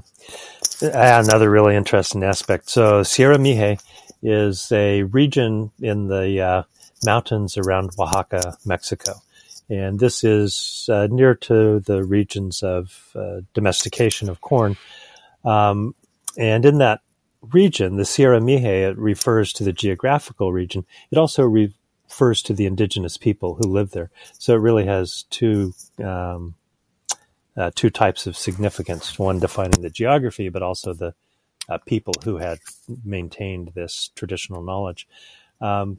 Another 0.82 1.50
really 1.50 1.76
interesting 1.76 2.22
aspect. 2.22 2.68
So 2.68 3.02
Sierra 3.02 3.38
Mixe 3.38 3.80
is 4.22 4.70
a 4.72 5.02
region 5.04 5.70
in 5.80 6.08
the 6.08 6.40
uh, 6.40 6.62
mountains 7.04 7.56
around 7.56 7.90
Oaxaca, 7.98 8.56
Mexico. 8.64 9.14
And 9.68 9.98
this 9.98 10.24
is 10.24 10.88
uh, 10.92 11.08
near 11.10 11.34
to 11.36 11.80
the 11.80 12.04
regions 12.04 12.62
of 12.62 13.10
uh, 13.14 13.40
domestication 13.54 14.28
of 14.28 14.40
corn. 14.40 14.76
Um, 15.44 15.94
and 16.36 16.64
in 16.64 16.78
that 16.78 17.00
region, 17.40 17.96
the 17.96 18.04
Sierra 18.04 18.40
Mixe, 18.40 18.90
it 18.90 18.98
refers 18.98 19.52
to 19.54 19.64
the 19.64 19.72
geographical 19.72 20.52
region. 20.52 20.84
It 21.10 21.18
also 21.18 21.44
re- 21.44 21.74
refers 22.14 22.42
to 22.42 22.52
the 22.52 22.66
indigenous 22.66 23.16
people 23.16 23.54
who 23.54 23.66
live 23.66 23.90
there. 23.90 24.10
So 24.38 24.54
it 24.54 24.58
really 24.58 24.86
has 24.86 25.24
two 25.30 25.72
um, 26.02 26.54
uh, 27.56 27.70
two 27.74 27.90
types 27.90 28.26
of 28.26 28.36
significance: 28.36 29.18
one 29.18 29.40
defining 29.40 29.82
the 29.82 29.90
geography, 29.90 30.48
but 30.48 30.62
also 30.62 30.94
the 30.94 31.14
uh, 31.68 31.78
people 31.86 32.14
who 32.24 32.38
had 32.38 32.58
maintained 33.04 33.72
this 33.74 34.10
traditional 34.16 34.62
knowledge. 34.62 35.08
Um, 35.60 35.98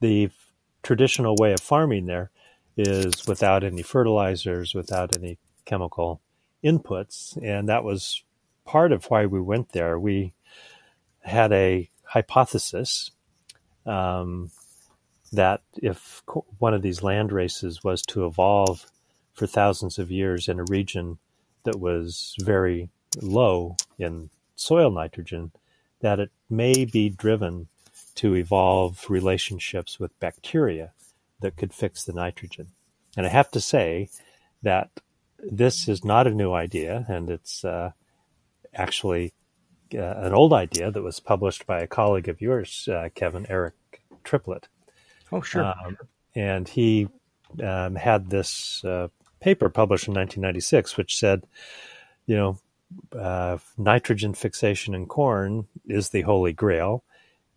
the 0.00 0.26
f- 0.26 0.52
traditional 0.82 1.36
way 1.40 1.52
of 1.52 1.60
farming 1.60 2.06
there 2.06 2.30
is 2.76 3.26
without 3.26 3.64
any 3.64 3.82
fertilizers, 3.82 4.74
without 4.74 5.16
any 5.16 5.38
chemical 5.64 6.20
inputs, 6.64 7.36
and 7.42 7.68
that 7.68 7.84
was 7.84 8.24
part 8.64 8.92
of 8.92 9.06
why 9.06 9.26
we 9.26 9.40
went 9.40 9.72
there. 9.72 9.98
We 9.98 10.34
had 11.22 11.52
a 11.52 11.90
hypothesis 12.04 13.10
um, 13.86 14.50
that 15.32 15.62
if 15.76 16.22
one 16.58 16.74
of 16.74 16.82
these 16.82 17.02
land 17.02 17.32
races 17.32 17.82
was 17.84 18.02
to 18.02 18.26
evolve 18.26 18.86
for 19.34 19.46
thousands 19.46 19.98
of 19.98 20.10
years 20.10 20.48
in 20.48 20.60
a 20.60 20.64
region 20.64 21.18
that 21.64 21.78
was 21.78 22.34
very 22.40 22.88
low 23.20 23.76
in 23.98 24.30
soil 24.56 24.90
nitrogen, 24.90 25.52
that 26.00 26.18
it 26.18 26.30
may 26.50 26.84
be 26.84 27.08
driven 27.08 27.68
to 28.14 28.34
evolve 28.34 29.06
relationships 29.08 29.98
with 29.98 30.18
bacteria 30.20 30.92
that 31.40 31.56
could 31.56 31.72
fix 31.72 32.04
the 32.04 32.12
nitrogen. 32.12 32.68
And 33.16 33.26
I 33.26 33.30
have 33.30 33.50
to 33.52 33.60
say 33.60 34.08
that 34.62 34.90
this 35.38 35.88
is 35.88 36.04
not 36.04 36.26
a 36.26 36.34
new 36.34 36.52
idea, 36.52 37.04
and 37.08 37.28
it's 37.30 37.64
uh, 37.64 37.92
actually 38.74 39.32
uh, 39.94 39.98
an 39.98 40.32
old 40.32 40.52
idea 40.52 40.90
that 40.90 41.02
was 41.02 41.20
published 41.20 41.66
by 41.66 41.80
a 41.80 41.86
colleague 41.86 42.28
of 42.28 42.40
yours, 42.40 42.88
uh, 42.90 43.08
Kevin 43.14 43.46
Eric 43.48 43.74
Triplett. 44.24 44.68
Oh, 45.30 45.40
sure. 45.40 45.64
Um, 45.64 45.98
and 46.34 46.68
he 46.68 47.08
um, 47.62 47.96
had 47.96 48.30
this 48.30 48.84
uh, 48.84 49.08
paper 49.42 49.68
published 49.68 50.06
in 50.06 50.14
1996, 50.14 50.96
which 50.96 51.18
said, 51.18 51.42
you 52.26 52.36
know, 52.36 52.58
uh, 53.18 53.58
nitrogen 53.76 54.34
fixation 54.34 54.94
in 54.94 55.06
corn 55.06 55.66
is 55.86 56.10
the 56.10 56.22
holy 56.22 56.52
grail. 56.52 57.02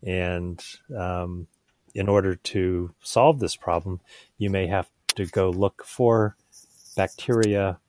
And 0.03 0.63
um, 0.95 1.47
in 1.93 2.09
order 2.09 2.35
to 2.35 2.93
solve 3.01 3.39
this 3.39 3.55
problem, 3.55 4.01
you 4.37 4.49
may 4.49 4.67
have 4.67 4.89
to 5.15 5.25
go 5.25 5.49
look 5.49 5.83
for 5.85 6.35
bacteria 6.95 7.79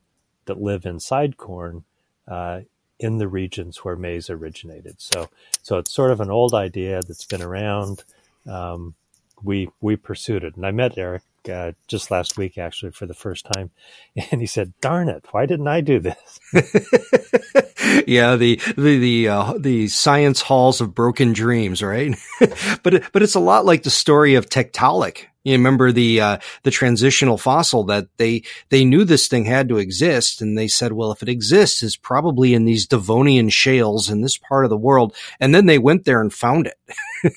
that 0.44 0.60
live 0.60 0.84
inside 0.84 1.36
corn 1.36 1.84
uh, 2.28 2.60
in 2.98 3.18
the 3.18 3.28
regions 3.28 3.78
where 3.78 3.96
maize 3.96 4.30
originated. 4.30 5.00
So, 5.00 5.28
so 5.62 5.78
it's 5.78 5.92
sort 5.92 6.10
of 6.10 6.20
an 6.20 6.30
old 6.30 6.54
idea 6.54 7.00
that's 7.02 7.24
been 7.24 7.42
around. 7.42 8.04
Um, 8.46 8.94
we 9.42 9.68
we 9.80 9.96
pursued 9.96 10.44
it. 10.44 10.56
And 10.56 10.66
I 10.66 10.70
met 10.70 10.96
Eric 10.96 11.22
uh, 11.48 11.72
just 11.88 12.10
last 12.10 12.36
week, 12.36 12.58
actually, 12.58 12.92
for 12.92 13.06
the 13.06 13.14
first 13.14 13.46
time, 13.54 13.70
and 14.30 14.40
he 14.40 14.46
said, 14.46 14.72
"Darn 14.80 15.08
it, 15.08 15.24
why 15.30 15.46
didn't 15.46 15.68
I 15.68 15.80
do 15.80 16.00
this?" 16.00 16.40
yeah, 18.06 18.36
the 18.36 18.60
the 18.76 18.98
the 18.98 19.28
uh, 19.28 19.54
the 19.58 19.88
science 19.88 20.40
halls 20.40 20.80
of 20.80 20.94
broken 20.94 21.32
dreams, 21.32 21.82
right? 21.82 22.16
but 22.82 23.12
but 23.12 23.22
it's 23.22 23.34
a 23.34 23.40
lot 23.40 23.64
like 23.64 23.82
the 23.82 23.90
story 23.90 24.34
of 24.34 24.48
Tiktaalik. 24.48 25.26
You 25.44 25.52
remember 25.52 25.92
the 25.92 26.20
uh, 26.20 26.38
the 26.64 26.72
transitional 26.72 27.38
fossil 27.38 27.84
that 27.84 28.08
they 28.16 28.42
they 28.70 28.84
knew 28.84 29.04
this 29.04 29.28
thing 29.28 29.44
had 29.44 29.68
to 29.68 29.78
exist, 29.78 30.42
and 30.42 30.58
they 30.58 30.66
said, 30.66 30.92
well, 30.92 31.12
if 31.12 31.22
it 31.22 31.28
exists, 31.28 31.82
it's 31.82 31.96
probably 31.96 32.52
in 32.52 32.64
these 32.64 32.86
Devonian 32.86 33.48
shales 33.48 34.10
in 34.10 34.22
this 34.22 34.36
part 34.36 34.64
of 34.64 34.70
the 34.70 34.76
world. 34.76 35.14
And 35.38 35.54
then 35.54 35.66
they 35.66 35.78
went 35.78 36.04
there 36.04 36.20
and 36.20 36.32
found 36.32 36.66
it. 36.66 37.32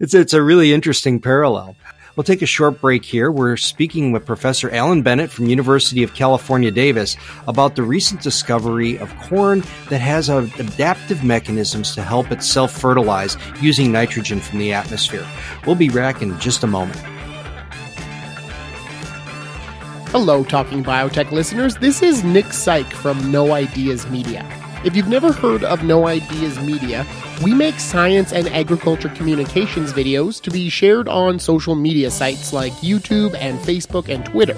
it's 0.00 0.14
it's 0.14 0.32
a 0.32 0.42
really 0.42 0.72
interesting 0.72 1.20
parallel. 1.20 1.76
We'll 2.16 2.24
take 2.24 2.42
a 2.42 2.46
short 2.46 2.80
break 2.80 3.04
here. 3.04 3.30
We're 3.30 3.56
speaking 3.56 4.10
with 4.10 4.26
Professor 4.26 4.70
Alan 4.70 5.02
Bennett 5.02 5.30
from 5.30 5.46
University 5.46 6.02
of 6.02 6.12
California, 6.12 6.70
Davis 6.70 7.16
about 7.46 7.76
the 7.76 7.82
recent 7.82 8.20
discovery 8.20 8.98
of 8.98 9.16
corn 9.20 9.62
that 9.90 10.00
has 10.00 10.28
adaptive 10.28 11.22
mechanisms 11.22 11.94
to 11.94 12.02
help 12.02 12.30
it 12.32 12.42
self-fertilize 12.42 13.36
using 13.60 13.92
nitrogen 13.92 14.40
from 14.40 14.58
the 14.58 14.72
atmosphere. 14.72 15.26
We'll 15.66 15.76
be 15.76 15.88
back 15.88 16.20
in 16.20 16.38
just 16.40 16.64
a 16.64 16.66
moment. 16.66 17.00
Hello, 20.10 20.42
Talking 20.42 20.82
Biotech 20.82 21.30
listeners. 21.30 21.76
This 21.76 22.02
is 22.02 22.24
Nick 22.24 22.46
Saik 22.46 22.92
from 22.92 23.30
Know 23.30 23.52
Ideas 23.52 24.08
Media. 24.08 24.44
If 24.82 24.96
you've 24.96 25.08
never 25.08 25.30
heard 25.30 25.62
of 25.62 25.84
Know 25.84 26.06
Ideas 26.06 26.58
Media, 26.58 27.06
we 27.44 27.52
make 27.52 27.78
science 27.78 28.32
and 28.32 28.48
agriculture 28.48 29.10
communications 29.10 29.92
videos 29.92 30.40
to 30.40 30.50
be 30.50 30.70
shared 30.70 31.06
on 31.06 31.38
social 31.38 31.74
media 31.74 32.10
sites 32.10 32.54
like 32.54 32.72
YouTube 32.74 33.34
and 33.34 33.58
Facebook 33.58 34.08
and 34.08 34.24
Twitter. 34.24 34.54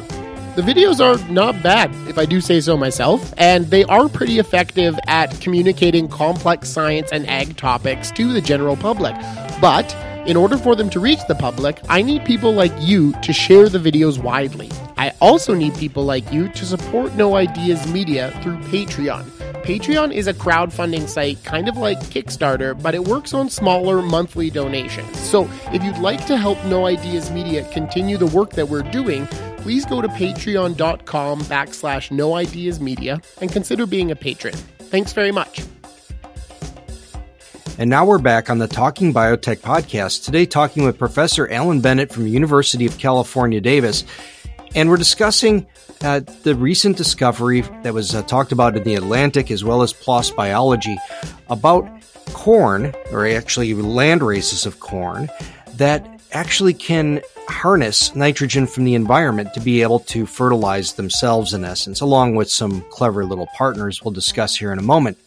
The 0.54 0.62
videos 0.62 1.00
are 1.00 1.18
not 1.28 1.60
bad, 1.60 1.90
if 2.08 2.18
I 2.18 2.24
do 2.24 2.40
say 2.40 2.60
so 2.60 2.76
myself, 2.76 3.34
and 3.36 3.66
they 3.66 3.82
are 3.84 4.08
pretty 4.08 4.38
effective 4.38 4.96
at 5.08 5.40
communicating 5.40 6.06
complex 6.06 6.68
science 6.68 7.10
and 7.10 7.28
ag 7.28 7.56
topics 7.56 8.12
to 8.12 8.32
the 8.32 8.40
general 8.40 8.76
public. 8.76 9.16
But 9.60 9.92
in 10.28 10.36
order 10.36 10.56
for 10.56 10.76
them 10.76 10.88
to 10.90 11.00
reach 11.00 11.26
the 11.26 11.34
public, 11.34 11.80
I 11.88 12.00
need 12.00 12.24
people 12.24 12.52
like 12.52 12.72
you 12.78 13.12
to 13.22 13.32
share 13.32 13.68
the 13.68 13.78
videos 13.78 14.22
widely. 14.22 14.70
I 15.02 15.12
also 15.20 15.52
need 15.52 15.74
people 15.74 16.04
like 16.04 16.32
you 16.32 16.48
to 16.50 16.64
support 16.64 17.12
Know 17.16 17.34
Ideas 17.34 17.92
Media 17.92 18.30
through 18.40 18.58
Patreon. 18.58 19.24
Patreon 19.64 20.12
is 20.12 20.28
a 20.28 20.32
crowdfunding 20.32 21.08
site 21.08 21.42
kind 21.42 21.68
of 21.68 21.76
like 21.76 21.98
Kickstarter, 22.02 22.80
but 22.80 22.94
it 22.94 23.02
works 23.02 23.34
on 23.34 23.50
smaller 23.50 24.00
monthly 24.00 24.48
donations. 24.48 25.18
So 25.18 25.50
if 25.72 25.82
you'd 25.82 25.98
like 25.98 26.24
to 26.26 26.36
help 26.36 26.64
Know 26.66 26.86
Ideas 26.86 27.32
Media 27.32 27.68
continue 27.72 28.16
the 28.16 28.26
work 28.26 28.50
that 28.50 28.68
we're 28.68 28.88
doing, 28.92 29.26
please 29.56 29.84
go 29.84 30.02
to 30.02 30.06
patreon.com 30.06 31.40
backslash 31.40 32.12
know 32.12 32.36
ideas 32.36 32.78
media 32.78 33.20
and 33.40 33.50
consider 33.50 33.86
being 33.86 34.12
a 34.12 34.16
patron. 34.16 34.54
Thanks 34.54 35.12
very 35.12 35.32
much. 35.32 35.62
And 37.76 37.90
now 37.90 38.04
we're 38.04 38.18
back 38.18 38.50
on 38.50 38.58
the 38.58 38.68
Talking 38.68 39.12
Biotech 39.12 39.56
podcast. 39.56 40.24
Today, 40.24 40.46
talking 40.46 40.84
with 40.84 40.96
Professor 40.96 41.50
Alan 41.50 41.80
Bennett 41.80 42.12
from 42.12 42.28
University 42.28 42.86
of 42.86 42.98
California, 42.98 43.60
Davis. 43.60 44.04
And 44.74 44.88
we're 44.88 44.96
discussing 44.96 45.66
uh, 46.00 46.20
the 46.44 46.54
recent 46.54 46.96
discovery 46.96 47.60
that 47.82 47.92
was 47.92 48.14
uh, 48.14 48.22
talked 48.22 48.52
about 48.52 48.76
in 48.76 48.84
the 48.84 48.94
Atlantic 48.94 49.50
as 49.50 49.62
well 49.62 49.82
as 49.82 49.92
PLOS 49.92 50.34
Biology 50.34 50.96
about 51.50 51.88
corn, 52.32 52.94
or 53.10 53.26
actually 53.26 53.74
land 53.74 54.22
races 54.22 54.64
of 54.64 54.80
corn, 54.80 55.28
that 55.74 56.06
actually 56.32 56.72
can 56.72 57.20
harness 57.48 58.14
nitrogen 58.14 58.66
from 58.66 58.84
the 58.84 58.94
environment 58.94 59.52
to 59.52 59.60
be 59.60 59.82
able 59.82 59.98
to 59.98 60.24
fertilize 60.24 60.94
themselves 60.94 61.52
in 61.52 61.64
essence, 61.64 62.00
along 62.00 62.34
with 62.34 62.50
some 62.50 62.80
clever 62.90 63.26
little 63.26 63.48
partners 63.58 64.02
we'll 64.02 64.12
discuss 64.12 64.56
here 64.56 64.72
in 64.72 64.78
a 64.78 64.82
moment. 64.82 65.18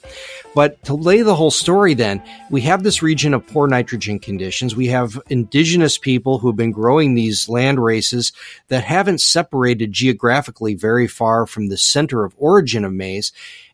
But 0.56 0.82
to 0.86 0.96
lay 0.96 1.22
the 1.22 1.36
whole 1.36 1.52
story, 1.52 1.94
then, 1.94 2.24
we 2.50 2.62
have 2.62 2.82
this 2.82 3.04
region 3.04 3.34
of 3.34 3.46
poor 3.46 3.68
nitrogen 3.68 4.20
conditions. 4.20 4.76
We 4.76 4.88
have 4.88 5.22
indigenous 5.30 5.98
people 5.98 6.40
who 6.40 6.48
have 6.48 6.56
been 6.56 6.72
growing 6.72 7.14
these 7.14 7.50
land 7.50 7.84
races 7.84 8.32
that 8.70 8.86
haven't 8.86 9.20
separated 9.20 9.92
geographically 9.92 10.74
very 10.74 11.08
far 11.08 11.46
from 11.46 11.68
the 11.68 11.78
center 11.78 12.24
of 12.24 12.34
origin 12.38 12.86
of 12.86 12.94
maize 12.94 13.34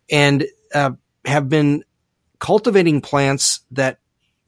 and 0.09 0.47
uh, 0.73 0.91
have 1.23 1.47
been 1.47 1.83
cultivating 2.39 2.99
plants 2.99 3.61
that 3.69 3.99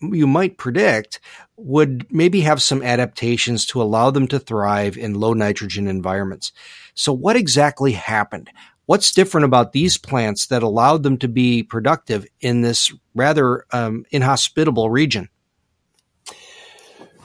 you 0.01 0.27
might 0.27 0.57
predict 0.57 1.19
would 1.55 2.11
maybe 2.11 2.41
have 2.41 2.61
some 2.61 2.81
adaptations 2.81 3.65
to 3.67 3.81
allow 3.81 4.09
them 4.09 4.27
to 4.27 4.39
thrive 4.39 4.97
in 4.97 5.13
low 5.13 5.33
nitrogen 5.33 5.87
environments. 5.87 6.51
So 6.95 7.13
what 7.13 7.35
exactly 7.35 7.93
happened? 7.93 8.49
What's 8.85 9.13
different 9.13 9.45
about 9.45 9.71
these 9.71 9.97
plants 9.97 10.47
that 10.47 10.61
allowed 10.61 11.03
them 11.03 11.17
to 11.19 11.27
be 11.27 11.63
productive 11.63 12.25
in 12.41 12.61
this 12.61 12.93
rather 13.15 13.65
um, 13.71 14.05
inhospitable 14.11 14.89
region? 14.89 15.29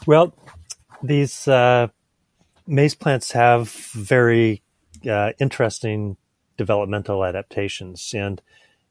Well, 0.06 0.34
these 1.02 1.48
uh, 1.48 1.88
maize 2.66 2.94
plants 2.94 3.32
have 3.32 3.70
very 3.70 4.62
uh, 5.08 5.32
interesting 5.40 6.16
developmental 6.56 7.24
adaptations. 7.24 8.12
And 8.14 8.40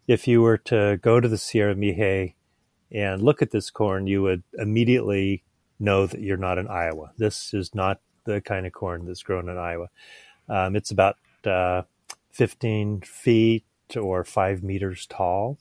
if 0.08 0.28
you 0.28 0.42
were 0.42 0.58
to 0.60 0.98
go 1.02 1.20
to 1.20 1.28
the 1.28 1.38
Sierra 1.38 1.76
Mixe 1.76 2.34
and 2.92 3.22
look 3.22 3.42
at 3.42 3.52
this 3.52 3.70
corn, 3.70 4.08
you 4.08 4.22
would 4.24 4.44
immediately 4.58 5.44
know 5.80 6.06
that 6.06 6.22
you're 6.22 6.38
not 6.38 6.58
in 6.58 6.68
Iowa. 6.68 7.12
This 7.18 7.54
is 7.54 7.74
not 7.76 8.00
the 8.26 8.42
kind 8.42 8.66
of 8.66 8.74
corn 8.74 9.06
that's 9.06 9.24
grown 9.24 9.50
in 9.50 9.58
Iowa. 9.58 9.90
Um, 10.50 10.76
it's 10.76 10.92
about 10.92 11.18
uh, 11.46 11.84
15 12.38 13.02
feet 13.02 13.66
or 14.00 14.24
five 14.24 14.62
meters 14.62 15.08
tall, 15.08 15.58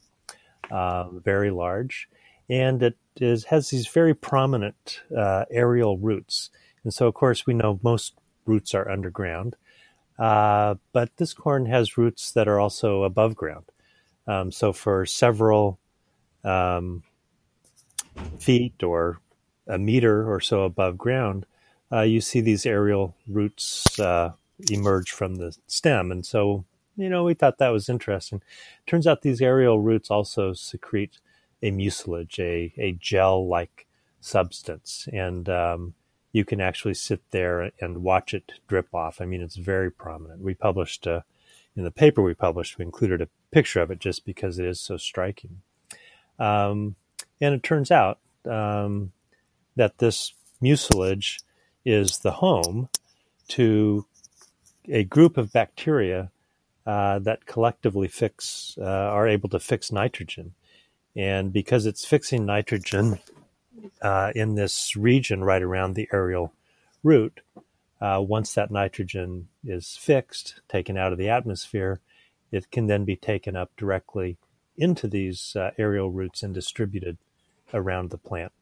uh, 0.70 1.08
very 1.08 1.50
large, 1.50 2.06
and 2.50 2.82
it 2.82 2.98
is 3.18 3.44
has 3.44 3.70
these 3.70 3.86
very 3.86 4.14
prominent 4.14 5.00
uh, 5.16 5.46
aerial 5.50 5.96
roots. 5.96 6.50
And 6.84 6.92
so, 6.92 7.06
of 7.06 7.14
course, 7.14 7.46
we 7.46 7.54
know 7.54 7.80
most 7.82 8.12
roots 8.44 8.74
are 8.74 8.90
underground, 8.90 9.56
uh, 10.18 10.74
but 10.92 11.16
this 11.16 11.32
corn 11.32 11.64
has 11.64 11.96
roots 11.96 12.30
that 12.32 12.46
are 12.46 12.60
also 12.60 13.04
above 13.04 13.34
ground. 13.34 13.64
Um, 14.26 14.52
so, 14.52 14.74
for 14.74 15.06
several 15.06 15.78
um, 16.44 17.04
feet 18.38 18.82
or 18.82 19.18
a 19.66 19.78
meter 19.78 20.30
or 20.30 20.40
so 20.40 20.64
above 20.64 20.98
ground, 20.98 21.46
uh, 21.90 22.02
you 22.02 22.20
see 22.20 22.42
these 22.42 22.66
aerial 22.66 23.16
roots 23.26 23.98
uh, 23.98 24.32
emerge 24.70 25.10
from 25.10 25.36
the 25.36 25.56
stem. 25.66 26.10
And 26.10 26.24
so, 26.24 26.64
you 26.96 27.08
know, 27.08 27.24
we 27.24 27.34
thought 27.34 27.58
that 27.58 27.68
was 27.68 27.88
interesting. 27.88 28.42
Turns 28.86 29.06
out 29.06 29.22
these 29.22 29.42
aerial 29.42 29.80
roots 29.80 30.10
also 30.10 30.52
secrete 30.52 31.18
a 31.62 31.70
mucilage, 31.70 32.38
a, 32.38 32.72
a 32.78 32.92
gel 32.92 33.46
like 33.48 33.86
substance. 34.20 35.08
And 35.12 35.48
um, 35.48 35.94
you 36.32 36.44
can 36.44 36.60
actually 36.60 36.94
sit 36.94 37.22
there 37.30 37.70
and 37.80 38.02
watch 38.02 38.34
it 38.34 38.52
drip 38.68 38.94
off. 38.94 39.20
I 39.20 39.24
mean, 39.24 39.42
it's 39.42 39.56
very 39.56 39.90
prominent. 39.90 40.42
We 40.42 40.54
published 40.54 41.06
uh, 41.06 41.22
in 41.76 41.84
the 41.84 41.90
paper 41.90 42.22
we 42.22 42.34
published, 42.34 42.78
we 42.78 42.84
included 42.84 43.20
a 43.20 43.28
picture 43.50 43.80
of 43.80 43.90
it 43.90 43.98
just 43.98 44.24
because 44.24 44.58
it 44.58 44.64
is 44.64 44.80
so 44.80 44.96
striking. 44.96 45.60
Um, 46.38 46.96
and 47.40 47.54
it 47.54 47.62
turns 47.62 47.90
out 47.90 48.18
um, 48.46 49.12
that 49.76 49.98
this 49.98 50.32
mucilage 50.60 51.40
is 51.84 52.18
the 52.18 52.32
home 52.32 52.88
to 53.48 54.06
a 54.88 55.04
group 55.04 55.36
of 55.36 55.52
bacteria 55.52 56.30
uh, 56.86 57.18
that 57.20 57.46
collectively 57.46 58.08
fix 58.08 58.76
uh, 58.80 58.84
are 58.84 59.26
able 59.26 59.48
to 59.48 59.58
fix 59.58 59.90
nitrogen, 59.90 60.54
and 61.14 61.52
because 61.52 61.86
it's 61.86 62.04
fixing 62.04 62.46
nitrogen 62.46 63.18
uh, 64.02 64.32
in 64.34 64.54
this 64.54 64.94
region 64.96 65.42
right 65.42 65.62
around 65.62 65.94
the 65.94 66.08
aerial 66.12 66.52
root, 67.02 67.40
uh, 68.00 68.22
once 68.26 68.54
that 68.54 68.70
nitrogen 68.70 69.48
is 69.64 69.96
fixed, 69.96 70.60
taken 70.68 70.96
out 70.96 71.12
of 71.12 71.18
the 71.18 71.28
atmosphere, 71.28 72.00
it 72.52 72.70
can 72.70 72.86
then 72.86 73.04
be 73.04 73.16
taken 73.16 73.56
up 73.56 73.70
directly 73.76 74.36
into 74.76 75.08
these 75.08 75.56
uh, 75.56 75.70
aerial 75.78 76.10
roots 76.10 76.42
and 76.42 76.54
distributed 76.54 77.16
around 77.72 78.10
the 78.10 78.18
plant. 78.18 78.52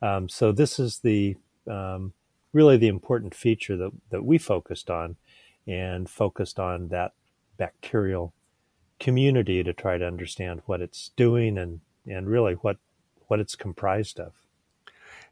Um, 0.00 0.28
so 0.28 0.52
this 0.52 0.78
is 0.78 0.98
the 0.98 1.36
um, 1.68 2.12
really 2.52 2.76
the 2.76 2.88
important 2.88 3.34
feature 3.34 3.76
that, 3.76 3.92
that 4.10 4.24
we 4.24 4.38
focused 4.38 4.90
on 4.90 5.16
and 5.66 6.08
focused 6.08 6.58
on 6.58 6.88
that 6.88 7.12
bacterial 7.56 8.32
community 8.98 9.62
to 9.62 9.72
try 9.72 9.98
to 9.98 10.06
understand 10.06 10.62
what 10.66 10.80
it's 10.80 11.10
doing 11.16 11.58
and, 11.58 11.80
and 12.06 12.28
really 12.28 12.54
what, 12.54 12.76
what 13.28 13.40
it's 13.40 13.56
comprised 13.56 14.20
of. 14.20 14.32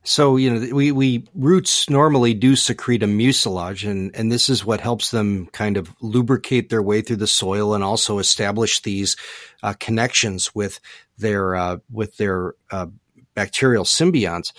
So, 0.03 0.37
you 0.37 0.51
know, 0.51 0.75
we, 0.75 0.93
we 0.93 1.29
roots 1.35 1.91
normally 1.91 2.33
do 2.33 2.57
secrete 2.57 3.03
a 3.03 3.07
mucilage 3.07 3.85
and, 3.85 4.15
and 4.17 4.33
this 4.33 4.49
is 4.49 4.65
what 4.65 4.81
helps 4.81 5.11
them 5.11 5.47
kind 5.49 5.77
of 5.77 5.95
lubricate 6.01 6.71
their 6.71 6.83
way 6.83 7.03
through 7.03 7.17
the 7.17 7.27
soil 7.27 7.75
and 7.75 7.85
also 7.85 8.19
establish 8.19 8.81
these 8.81 9.17
uh, 9.63 9.75
connections 9.79 10.55
with 10.55 10.81
their, 11.19 11.55
uh, 11.55 11.77
with 11.93 12.17
their, 12.17 12.55
uh, 12.71 12.87
bacterial 13.35 13.85
symbionts. 13.85 14.53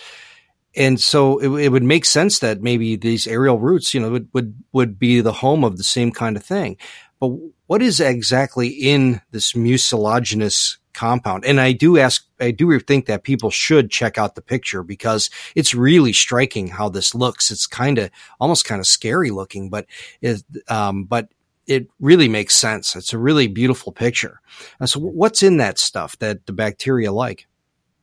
And 0.74 0.98
so 0.98 1.38
it, 1.38 1.64
it, 1.64 1.68
would 1.68 1.82
make 1.82 2.04
sense 2.04 2.38
that 2.38 2.62
maybe 2.62 2.96
these 2.96 3.26
aerial 3.26 3.58
roots, 3.58 3.92
you 3.92 4.00
know, 4.00 4.10
would, 4.10 4.28
would, 4.32 4.54
would 4.72 4.98
be 4.98 5.20
the 5.20 5.32
home 5.32 5.64
of 5.64 5.76
the 5.76 5.84
same 5.84 6.12
kind 6.12 6.36
of 6.36 6.44
thing. 6.44 6.76
But 7.20 7.30
what 7.66 7.82
is 7.82 8.00
exactly 8.00 8.68
in 8.68 9.20
this 9.30 9.54
mucilaginous 9.54 10.78
compound? 10.94 11.44
And 11.44 11.60
I 11.60 11.72
do 11.72 11.98
ask, 11.98 12.26
I 12.40 12.50
do 12.50 12.78
think 12.80 13.06
that 13.06 13.22
people 13.22 13.50
should 13.50 13.90
check 13.90 14.18
out 14.18 14.34
the 14.34 14.42
picture 14.42 14.82
because 14.82 15.30
it's 15.54 15.74
really 15.74 16.12
striking 16.12 16.68
how 16.68 16.88
this 16.88 17.14
looks. 17.14 17.50
It's 17.50 17.66
kind 17.66 17.98
of 17.98 18.10
almost 18.40 18.64
kind 18.64 18.80
of 18.80 18.86
scary 18.86 19.30
looking, 19.30 19.70
but 19.70 19.86
it, 20.20 20.42
um, 20.68 21.04
but 21.04 21.28
it 21.66 21.88
really 22.00 22.28
makes 22.28 22.54
sense. 22.54 22.96
It's 22.96 23.12
a 23.12 23.18
really 23.18 23.46
beautiful 23.46 23.92
picture. 23.92 24.40
So 24.84 25.00
what's 25.00 25.42
in 25.42 25.58
that 25.58 25.78
stuff 25.78 26.18
that 26.18 26.46
the 26.46 26.52
bacteria 26.52 27.12
like? 27.12 27.46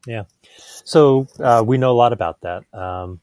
Yeah. 0.06 0.24
So 0.84 1.28
uh, 1.40 1.64
we 1.66 1.78
know 1.78 1.92
a 1.92 1.94
lot 1.94 2.14
about 2.14 2.42
that. 2.42 2.64
Um, 2.74 3.22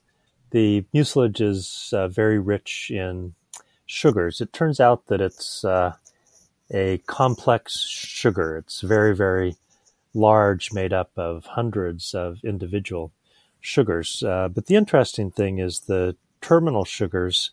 the 0.50 0.84
mucilage 0.92 1.40
is 1.40 1.90
uh, 1.92 2.08
very 2.08 2.38
rich 2.38 2.90
in 2.90 3.34
sugars. 3.86 4.40
It 4.40 4.52
turns 4.52 4.80
out 4.80 5.06
that 5.06 5.20
it's 5.20 5.64
uh, 5.64 5.94
a 6.72 6.98
complex 7.06 7.80
sugar. 7.80 8.56
It's 8.56 8.80
very, 8.80 9.14
very 9.14 9.56
large, 10.14 10.72
made 10.72 10.92
up 10.92 11.10
of 11.16 11.46
hundreds 11.46 12.14
of 12.14 12.42
individual 12.44 13.12
sugars. 13.60 14.22
Uh, 14.22 14.48
but 14.48 14.66
the 14.66 14.76
interesting 14.76 15.30
thing 15.30 15.58
is 15.58 15.80
the 15.80 16.16
terminal 16.40 16.84
sugars 16.84 17.50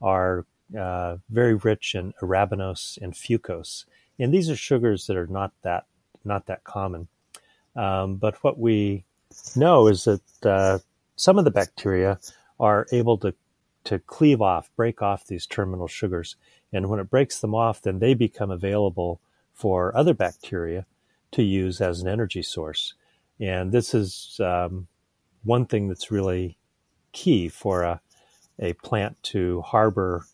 are 0.00 0.46
uh, 0.78 1.16
very 1.30 1.54
rich 1.54 1.94
in 1.94 2.12
arabinose 2.22 2.98
and 3.00 3.14
fucose, 3.14 3.84
and 4.18 4.32
these 4.32 4.50
are 4.50 4.56
sugars 4.56 5.06
that 5.06 5.16
are 5.16 5.26
not 5.26 5.52
that 5.62 5.86
not 6.24 6.46
that 6.46 6.64
common. 6.64 7.08
Um, 7.76 8.16
but 8.16 8.42
what 8.42 8.58
we 8.58 9.04
know 9.56 9.88
is 9.88 10.04
that 10.04 10.46
uh, 10.46 10.78
some 11.16 11.38
of 11.38 11.44
the 11.44 11.50
bacteria 11.50 12.18
are 12.58 12.86
able 12.92 13.18
to 13.18 13.34
to 13.84 13.98
cleave 13.98 14.40
off, 14.40 14.70
break 14.76 15.02
off 15.02 15.26
these 15.26 15.46
terminal 15.46 15.86
sugars, 15.86 16.36
and 16.72 16.88
when 16.88 16.98
it 17.00 17.10
breaks 17.10 17.40
them 17.40 17.54
off, 17.54 17.82
then 17.82 17.98
they 17.98 18.14
become 18.14 18.50
available 18.50 19.20
for 19.52 19.94
other 19.94 20.14
bacteria 20.14 20.86
to 21.32 21.42
use 21.42 21.80
as 21.80 22.00
an 22.00 22.08
energy 22.08 22.42
source. 22.42 22.94
And 23.38 23.72
this 23.72 23.92
is 23.94 24.40
um, 24.42 24.86
one 25.42 25.66
thing 25.66 25.88
that's 25.88 26.10
really 26.10 26.56
key 27.12 27.48
for 27.48 27.82
a, 27.82 28.00
a 28.58 28.72
plant 28.74 29.22
to 29.24 29.60
harbor 29.62 30.24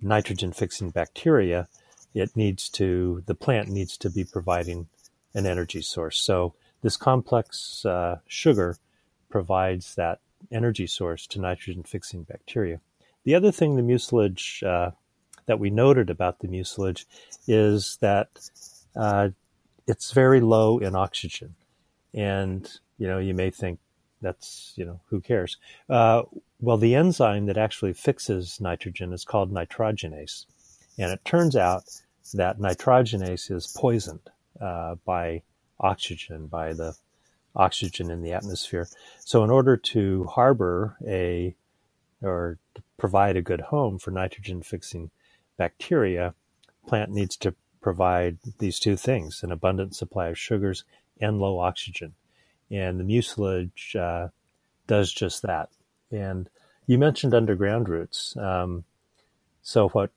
nitrogen 0.00 0.52
fixing 0.52 0.90
bacteria. 0.90 1.68
It 2.14 2.36
needs 2.36 2.68
to, 2.70 3.22
the 3.26 3.34
plant 3.34 3.68
needs 3.68 3.96
to 3.98 4.10
be 4.10 4.24
providing 4.24 4.88
an 5.34 5.46
energy 5.46 5.82
source. 5.82 6.20
So 6.20 6.54
this 6.82 6.96
complex 6.96 7.84
uh, 7.84 8.18
sugar 8.26 8.76
provides 9.28 9.94
that 9.96 10.20
energy 10.50 10.86
source 10.86 11.26
to 11.28 11.40
nitrogen 11.40 11.82
fixing 11.82 12.22
bacteria. 12.22 12.80
The 13.24 13.34
other 13.34 13.52
thing 13.52 13.76
the 13.76 13.82
mucilage 13.82 14.62
uh, 14.62 14.92
that 15.46 15.58
we 15.58 15.70
noted 15.70 16.10
about 16.10 16.38
the 16.38 16.48
mucilage 16.48 17.06
is 17.46 17.98
that 18.00 18.28
uh, 18.94 19.30
it's 19.86 20.12
very 20.12 20.40
low 20.40 20.78
in 20.78 20.94
oxygen. 20.94 21.54
And, 22.14 22.70
you 22.98 23.06
know, 23.06 23.18
you 23.18 23.34
may 23.34 23.50
think 23.50 23.80
that's, 24.22 24.72
you 24.76 24.84
know, 24.84 25.00
who 25.08 25.20
cares? 25.20 25.56
Uh, 25.88 26.22
well, 26.60 26.76
the 26.76 26.94
enzyme 26.94 27.46
that 27.46 27.58
actually 27.58 27.92
fixes 27.92 28.60
nitrogen 28.60 29.12
is 29.12 29.24
called 29.24 29.52
nitrogenase. 29.52 30.46
And 30.98 31.12
it 31.12 31.24
turns 31.24 31.54
out 31.54 31.84
that 32.34 32.58
nitrogenase 32.58 33.50
is 33.50 33.74
poisoned 33.76 34.30
uh, 34.60 34.96
by 35.04 35.42
oxygen, 35.80 36.46
by 36.46 36.72
the 36.72 36.94
oxygen 37.54 38.10
in 38.10 38.22
the 38.22 38.32
atmosphere. 38.32 38.88
So, 39.20 39.44
in 39.44 39.50
order 39.50 39.76
to 39.76 40.24
harbor 40.24 40.96
a 41.06 41.54
or 42.22 42.58
provide 42.96 43.36
a 43.36 43.42
good 43.42 43.60
home 43.60 43.98
for 43.98 44.10
nitrogen 44.10 44.62
fixing 44.62 45.10
bacteria, 45.56 46.34
plant 46.86 47.10
needs 47.10 47.36
to 47.38 47.54
provide 47.80 48.38
these 48.58 48.78
two 48.78 48.96
things 48.96 49.42
an 49.42 49.52
abundant 49.52 49.94
supply 49.94 50.28
of 50.28 50.38
sugars 50.38 50.84
and 51.20 51.38
low 51.38 51.58
oxygen. 51.58 52.14
And 52.70 52.98
the 52.98 53.04
mucilage 53.04 53.96
uh, 53.96 54.28
does 54.86 55.12
just 55.12 55.42
that. 55.42 55.70
And 56.10 56.48
you 56.86 56.98
mentioned 56.98 57.34
underground 57.34 57.88
roots. 57.88 58.36
Um, 58.36 58.84
so 59.62 59.88
what 59.90 60.10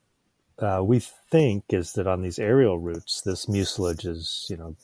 uh, 0.62 0.82
we 0.84 1.00
think 1.00 1.66
is 1.70 1.94
that 1.94 2.08
on 2.08 2.22
these 2.22 2.40
aerial 2.40 2.80
roots, 2.80 3.22
this 3.22 3.48
mucilage 3.48 4.06
is, 4.06 4.48
you 4.50 4.58
know, 4.58 4.76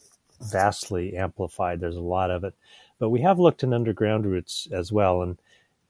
vastly 0.41 1.15
amplified. 1.15 1.79
There's 1.79 1.95
a 1.95 2.01
lot 2.01 2.31
of 2.31 2.43
it, 2.43 2.53
but 2.99 3.09
we 3.09 3.21
have 3.21 3.39
looked 3.39 3.63
in 3.63 3.73
underground 3.73 4.25
roots 4.25 4.67
as 4.71 4.91
well, 4.91 5.21
and 5.21 5.37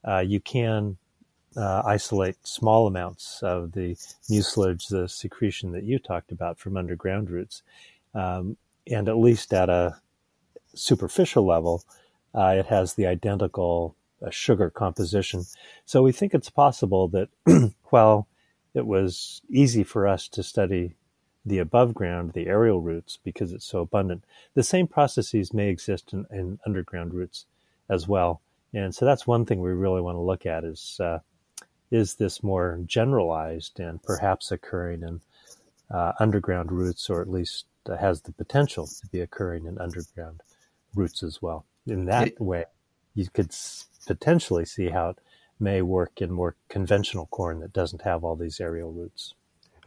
uh, 0.07 0.19
you 0.19 0.39
can 0.39 0.97
uh, 1.55 1.81
isolate 1.85 2.35
small 2.45 2.87
amounts 2.87 3.41
of 3.41 3.71
the 3.71 3.97
mucilage, 4.29 4.87
the 4.87 5.07
secretion 5.07 5.71
that 5.71 5.83
you 5.83 5.99
talked 5.99 6.31
about 6.31 6.59
from 6.59 6.77
underground 6.77 7.29
roots, 7.29 7.63
um, 8.13 8.57
and 8.89 9.09
at 9.09 9.17
least 9.17 9.53
at 9.53 9.69
a 9.69 9.99
superficial 10.75 11.45
level, 11.45 11.83
uh, 12.35 12.55
it 12.57 12.67
has 12.67 12.93
the 12.93 13.07
identical 13.07 13.95
uh, 14.25 14.29
sugar 14.29 14.69
composition. 14.69 15.45
So 15.85 16.03
we 16.03 16.11
think 16.11 16.33
it's 16.33 16.49
possible 16.49 17.07
that 17.09 17.29
while 17.89 18.27
it 18.77 18.85
was 18.85 19.41
easy 19.49 19.83
for 19.83 20.07
us 20.07 20.27
to 20.29 20.43
study 20.43 20.95
the 21.45 21.59
above 21.59 21.93
ground, 21.93 22.33
the 22.33 22.47
aerial 22.47 22.81
roots, 22.81 23.17
because 23.23 23.53
it's 23.53 23.65
so 23.65 23.79
abundant. 23.79 24.23
The 24.53 24.63
same 24.63 24.87
processes 24.87 25.53
may 25.53 25.69
exist 25.69 26.13
in, 26.13 26.25
in 26.31 26.59
underground 26.65 27.13
roots 27.13 27.45
as 27.89 28.07
well. 28.07 28.41
And 28.73 28.93
so 28.93 29.05
that's 29.05 29.25
one 29.25 29.45
thing 29.45 29.61
we 29.61 29.71
really 29.71 30.01
want 30.01 30.15
to 30.15 30.21
look 30.21 30.45
at 30.45 30.63
is 30.63 30.99
uh, 30.99 31.19
is 31.89 32.15
this 32.15 32.43
more 32.43 32.79
generalized 32.85 33.79
and 33.79 34.03
perhaps 34.03 34.51
occurring 34.51 35.03
in 35.03 35.21
uh, 35.89 36.11
underground 36.19 36.71
roots, 36.71 37.09
or 37.09 37.21
at 37.21 37.29
least 37.29 37.65
has 37.99 38.21
the 38.21 38.33
potential 38.33 38.85
to 38.85 39.07
be 39.07 39.21
occurring 39.21 39.65
in 39.65 39.79
underground 39.79 40.41
roots 40.93 41.23
as 41.23 41.41
well. 41.41 41.65
In 41.85 42.05
that 42.05 42.39
way, 42.41 42.65
you 43.15 43.27
could 43.33 43.55
potentially 44.05 44.65
see 44.65 44.89
how 44.89 45.09
it 45.11 45.19
may 45.59 45.81
work 45.81 46.21
in 46.21 46.31
more 46.31 46.55
conventional 46.69 47.27
corn 47.27 47.59
that 47.59 47.73
doesn't 47.73 48.03
have 48.03 48.23
all 48.23 48.35
these 48.35 48.59
aerial 48.59 48.91
roots. 48.91 49.33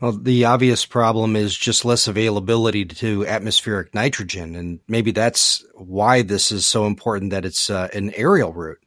Well, 0.00 0.12
the 0.12 0.46
obvious 0.46 0.87
problem 0.87 1.37
is 1.37 1.56
just 1.56 1.85
less 1.85 2.09
availability 2.09 2.87
to 2.87 3.26
atmospheric 3.26 3.94
nitrogen, 3.94 4.56
and 4.56 4.80
maybe 4.88 5.11
that's 5.11 5.62
why 5.74 6.22
this 6.22 6.50
is 6.50 6.66
so 6.66 6.87
important 6.87 7.33
that 7.33 7.44
it's 7.44 7.68
uh, 7.68 7.88
an 7.92 8.11
aerial 8.14 8.52
root. 8.54 8.78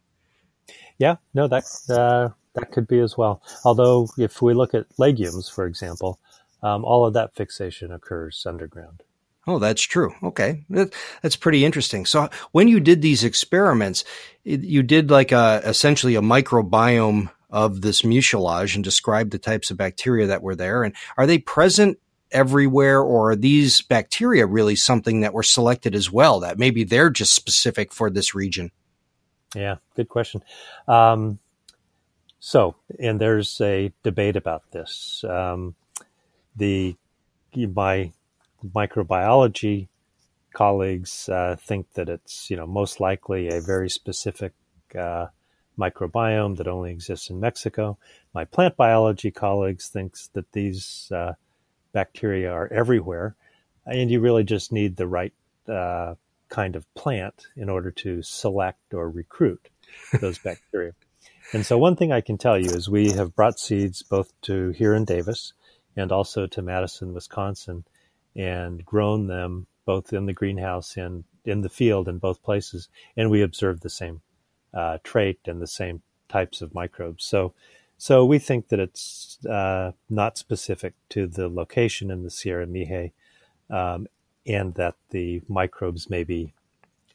Yeah, 0.98 1.18
no, 1.36 1.48
that 1.48 1.66
uh, 1.88 2.30
that 2.56 2.72
could 2.72 2.88
be 2.88 3.00
as 3.00 3.16
well. 3.16 3.44
Although, 3.64 4.10
if 4.18 4.42
we 4.42 4.56
look 4.56 4.74
at 4.74 4.88
legumes, 4.98 5.50
for 5.50 5.68
example, 5.68 6.20
um, 6.64 6.84
all 6.84 7.06
of 7.06 7.14
that 7.14 7.36
fixation 7.36 7.92
occurs 7.92 8.44
underground. 8.48 9.04
Oh, 9.46 9.60
that's 9.60 9.82
true. 9.82 10.14
Okay. 10.24 10.64
that's 10.70 11.36
pretty 11.36 11.66
interesting. 11.66 12.06
So 12.06 12.30
when 12.52 12.68
you 12.68 12.80
did 12.80 13.02
these 13.02 13.24
experiments, 13.24 14.06
you 14.44 14.84
did 14.84 15.12
like 15.12 15.32
a, 15.32 15.62
essentially 15.66 16.16
a 16.16 16.22
microbiome 16.22 17.30
of 17.50 17.82
this 17.82 18.02
mucilage 18.04 18.76
and 18.76 18.84
described 18.84 19.32
the 19.32 19.38
types 19.38 19.70
of 19.70 19.78
bacteria 19.78 20.28
that 20.28 20.42
were 20.42 20.56
there. 20.56 20.84
And 20.84 20.96
are 21.18 21.28
they 21.28 21.38
present 21.38 22.00
everywhere 22.32 23.02
or 23.02 23.32
are 23.32 23.36
these 23.36 23.82
bacteria 23.82 24.46
really 24.46 24.76
something 24.76 25.22
that 25.22 25.34
were 25.34 25.44
selected 25.44 25.94
as 25.94 26.12
well 26.12 26.40
that 26.40 26.58
maybe 26.58 26.84
they're 26.84 27.12
just 27.12 27.34
specific 27.34 27.94
for 27.94 28.10
this 28.10 28.34
region? 28.34 28.72
Yeah, 29.54 29.76
good 29.96 30.10
question. 30.10 30.42
Um, 30.88 31.40
so, 32.40 32.76
and 33.00 33.22
there's 33.22 33.62
a 33.62 33.94
debate 34.02 34.36
about 34.36 34.72
this. 34.72 35.24
Um, 35.28 35.76
the 36.56 36.96
my 37.56 38.12
microbiology 38.64 39.88
colleagues 40.54 41.28
uh, 41.30 41.56
think 41.60 41.92
that 41.94 42.10
it's 42.10 42.50
you 42.50 42.56
know 42.56 42.68
most 42.68 43.00
likely 43.00 43.50
a 43.50 43.60
very 43.60 43.90
specific 43.90 44.54
uh, 44.98 45.28
microbiome 45.78 46.58
that 46.58 46.68
only 46.68 46.92
exists 46.92 47.30
in 47.30 47.40
Mexico. 47.40 47.98
My 48.34 48.46
plant 48.46 48.78
biology 48.78 49.32
colleagues 49.32 49.90
thinks 49.90 50.30
that 50.34 50.52
these 50.52 51.12
uh, 51.14 51.34
bacteria 51.92 52.52
are 52.52 52.72
everywhere, 52.72 53.36
and 53.86 54.10
you 54.10 54.20
really 54.20 54.44
just 54.44 54.72
need 54.72 54.96
the 54.96 55.08
right 55.08 55.34
uh, 55.68 56.16
kind 56.50 56.76
of 56.76 56.92
plant 56.94 57.48
in 57.56 57.70
order 57.70 57.90
to 57.90 58.22
select 58.22 58.94
or 58.94 59.10
recruit 59.10 59.70
those 60.22 60.38
bacteria. 60.44 60.94
And 61.52 61.66
so, 61.66 61.78
one 61.78 61.96
thing 61.96 62.12
I 62.12 62.22
can 62.22 62.38
tell 62.38 62.58
you 62.58 62.70
is 62.70 62.90
we 62.90 63.12
have 63.12 63.36
brought 63.36 63.60
seeds 63.60 64.04
both 64.04 64.32
to 64.44 64.70
here 64.70 64.94
in 64.94 65.06
Davis 65.06 65.54
and 65.96 66.12
also 66.12 66.48
to 66.48 66.62
Madison, 66.62 67.14
Wisconsin, 67.14 67.84
and 68.36 68.86
grown 68.86 69.28
them 69.28 69.68
both 69.86 70.14
in 70.14 70.26
the 70.26 70.34
greenhouse 70.34 70.98
and 70.98 71.24
in 71.46 71.62
the 71.62 71.70
field 71.70 72.08
in 72.08 72.18
both 72.18 72.42
places, 72.44 72.88
and 73.18 73.30
we 73.30 73.42
observed 73.42 73.82
the 73.82 73.90
same 73.90 74.22
uh, 74.74 74.98
trait 75.04 75.40
and 75.46 75.62
the 75.62 75.68
same 75.68 76.02
types 76.30 76.62
of 76.62 76.74
microbes. 76.74 77.26
So, 77.26 77.54
so 77.98 78.26
we 78.26 78.40
think 78.40 78.70
that 78.70 78.80
it's 78.80 79.38
uh, 79.46 79.92
not 80.10 80.38
specific 80.38 80.94
to 81.10 81.28
the 81.28 81.48
location 81.48 82.10
in 82.10 82.24
the 82.24 82.30
Sierra 82.32 82.66
Mixe, 82.66 83.12
um, 83.70 84.08
and 84.46 84.74
that 84.76 84.96
the 85.10 85.42
microbes 85.48 86.10
may 86.10 86.24
be 86.24 86.54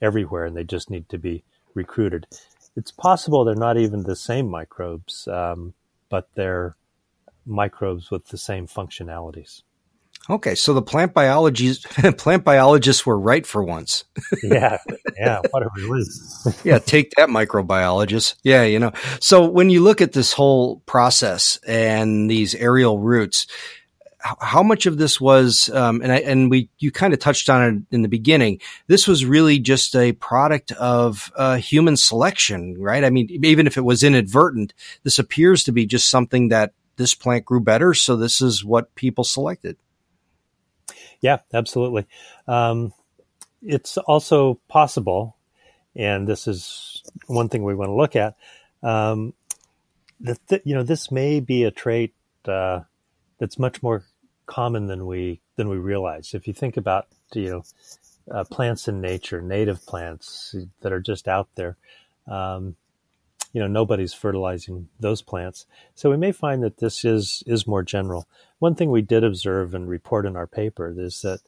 everywhere, 0.00 0.44
and 0.44 0.57
they 0.57 0.64
just 0.64 0.90
need 0.90 1.09
to 1.09 1.18
be 1.18 1.42
recruited. 1.74 2.26
It's 2.76 2.92
possible 2.92 3.44
they're 3.44 3.54
not 3.54 3.76
even 3.76 4.02
the 4.02 4.16
same 4.16 4.48
microbes, 4.48 5.26
um, 5.28 5.74
but 6.09 6.28
they're 6.35 6.76
microbes 7.44 8.11
with 8.11 8.28
the 8.28 8.38
same 8.38 8.66
functionalities. 8.66 9.62
Okay, 10.31 10.54
so 10.54 10.74
the 10.74 10.83
plant 10.83 11.14
biologists 11.14 11.87
plant 12.18 12.44
biologists 12.44 13.07
were 13.07 13.18
right 13.18 13.46
for 13.46 13.62
once. 13.62 14.04
yeah, 14.42 14.78
yeah, 15.16 15.40
what 15.50 15.62
a 15.62 15.70
yeah, 16.64 16.78
take 16.78 17.12
that 17.12 17.28
microbiologist. 17.28 18.35
Yeah, 18.42 18.64
you 18.64 18.78
know. 18.78 18.92
So 19.20 19.48
when 19.48 19.70
you 19.70 19.83
look 19.83 20.00
at 20.00 20.12
this 20.12 20.33
whole 20.33 20.81
process 20.81 21.59
and 21.66 22.31
these 22.31 22.54
aerial 22.54 22.98
roots, 22.98 23.46
how 24.40 24.62
much 24.62 24.87
of 24.87 24.98
this 24.98 25.20
was, 25.20 25.70
um, 25.70 26.02
and 26.02 26.12
I, 26.12 26.18
and 26.18 26.50
we 26.50 26.68
you 26.78 26.90
kind 26.90 27.14
of 27.14 27.20
touched 27.20 27.48
on 27.48 27.62
it 27.62 27.94
in 27.94 28.02
the 28.02 28.09
beginning. 28.09 28.61
This 28.87 29.07
was 29.09 29.24
really 29.24 29.59
just 29.59 29.96
a 29.96 30.12
product 30.12 30.72
of 30.72 31.33
uh, 31.37 31.57
human 31.57 31.96
selection, 31.96 32.76
right? 32.78 33.04
I 33.04 33.11
mean, 33.11 33.28
even 33.31 33.66
if 33.66 33.76
it 33.76 33.85
was 33.85 34.02
inadvertent, 34.02 34.74
this 35.04 35.18
appears 35.18 35.64
to 35.64 35.72
be 35.72 35.87
just 35.87 36.11
something 36.11 36.48
that 36.48 36.72
this 36.96 37.14
plant 37.14 37.44
grew 37.44 37.61
better, 37.61 37.94
so 37.94 38.16
this 38.16 38.42
is 38.42 38.64
what 38.64 38.94
people 38.94 39.24
selected. 39.24 39.76
Yeah, 41.20 41.38
absolutely. 41.52 42.07
Um, 42.46 42.92
it's 43.62 43.98
also 43.98 44.61
possible, 44.68 45.37
and 45.96 46.28
this 46.28 46.46
is 46.46 47.02
one 47.26 47.48
thing 47.48 47.64
we 47.64 47.74
want 47.74 47.88
to 47.88 47.94
look 47.94 48.16
at. 48.16 48.37
Um, 48.83 49.35
that 50.20 50.38
th- 50.48 50.62
you 50.64 50.74
know, 50.74 50.83
this 50.83 51.11
may 51.11 51.40
be 51.40 51.64
a 51.64 51.70
trait 51.70 52.14
uh, 52.46 52.81
that's 53.38 53.59
much 53.59 53.83
more 53.83 54.04
common 54.46 54.87
than 54.87 55.07
we 55.07 55.40
than 55.57 55.68
we 55.68 55.76
realize. 55.76 56.35
If 56.35 56.46
you 56.46 56.54
think 56.54 56.76
about 56.76 57.09
you 57.35 57.50
know 57.50 57.64
uh, 58.31 58.44
plants 58.44 58.88
in 58.88 59.00
nature, 59.00 59.40
native 59.40 59.85
plants 59.87 60.54
that 60.81 60.92
are 60.92 61.00
just 61.00 61.28
out 61.28 61.48
there, 61.57 61.76
um, 62.26 62.76
you 63.52 63.61
know 63.61 63.66
nobody's 63.66 64.14
fertilizing 64.14 64.88
those 65.00 65.22
plants. 65.22 65.66
So 65.94 66.11
we 66.11 66.16
may 66.16 66.32
find 66.32 66.62
that 66.62 66.78
this 66.78 67.04
is 67.04 67.42
is 67.46 67.66
more 67.66 67.82
general. 67.82 68.28
One 68.58 68.74
thing 68.74 68.90
we 68.90 69.02
did 69.02 69.24
observe 69.24 69.74
and 69.74 69.88
report 69.88 70.26
in 70.26 70.37
our 70.37 70.46
paper 70.46 70.94
is 70.96 71.22
that 71.22 71.40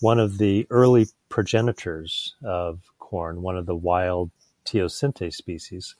one 0.00 0.18
of 0.18 0.38
the 0.38 0.66
early 0.70 1.06
progenitors 1.28 2.34
of 2.44 2.80
corn, 2.98 3.42
one 3.42 3.56
of 3.56 3.66
the 3.66 3.76
wild 3.76 4.30
teosinte 4.64 5.32
species, 5.32 5.94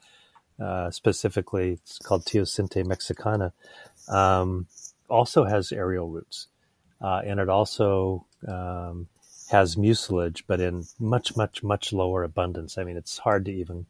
uh, 0.61 0.91
specifically 0.91 1.73
it's 1.73 1.99
called 1.99 2.25
Teosinte 2.25 2.85
mexicana, 2.85 3.53
um, 4.09 4.67
also 5.09 5.45
has 5.45 5.73
aerial 5.73 6.09
roots, 6.09 6.49
uh, 7.01 7.23
and 7.25 7.41
it 7.41 7.49
also 7.49 8.27
um, 8.47 9.09
has 9.51 9.77
mucilage, 9.77 10.45
but 10.47 10.61
in 10.61 10.85
much, 10.99 11.37
much, 11.37 11.63
much 11.63 11.93
lower 11.93 12.23
abundance. 12.23 12.77
I 12.77 12.85
mean, 12.85 12.97
it's 12.97 13.19
hard 13.19 13.45
to 13.47 13.53
even 13.53 13.87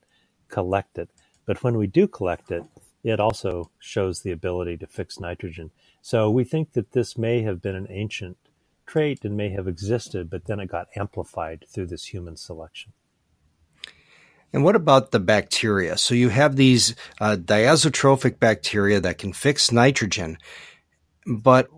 collect 0.49 0.99
it. 0.99 1.09
But 1.47 1.63
when 1.63 1.79
we 1.79 1.87
do 1.87 2.07
collect 2.07 2.51
it, 2.51 2.65
it 3.03 3.21
also 3.21 3.71
shows 3.79 4.21
the 4.21 4.33
ability 4.33 4.77
to 4.79 4.87
fix 4.87 5.21
nitrogen. 5.21 5.71
So 6.03 6.29
we 6.29 6.45
think 6.45 6.73
that 6.73 6.93
this 6.93 7.17
may 7.17 7.43
have 7.43 7.63
been 7.63 7.77
an 7.77 7.87
ancient 7.89 8.37
trait 8.85 9.25
and 9.25 9.37
may 9.37 9.51
have 9.51 9.69
existed, 9.69 10.29
but 10.29 10.47
then 10.47 10.61
it 10.61 10.67
got 10.71 10.89
amplified 10.97 11.65
through 11.69 11.87
this 11.87 12.07
human 12.07 12.37
selection. 12.37 12.93
And 14.53 14.65
what 14.65 14.77
about 14.77 15.11
the 15.11 15.21
bacteria? 15.21 15.99
So 15.99 16.15
you 16.15 16.31
have 16.31 16.57
these 16.57 16.95
uh, 17.21 17.37
diazotrophic 17.39 18.39
bacteria 18.39 19.01
that 19.01 19.19
can 19.19 19.33
fix 19.33 19.71
nitrogen, 19.71 20.39
but 21.27 21.69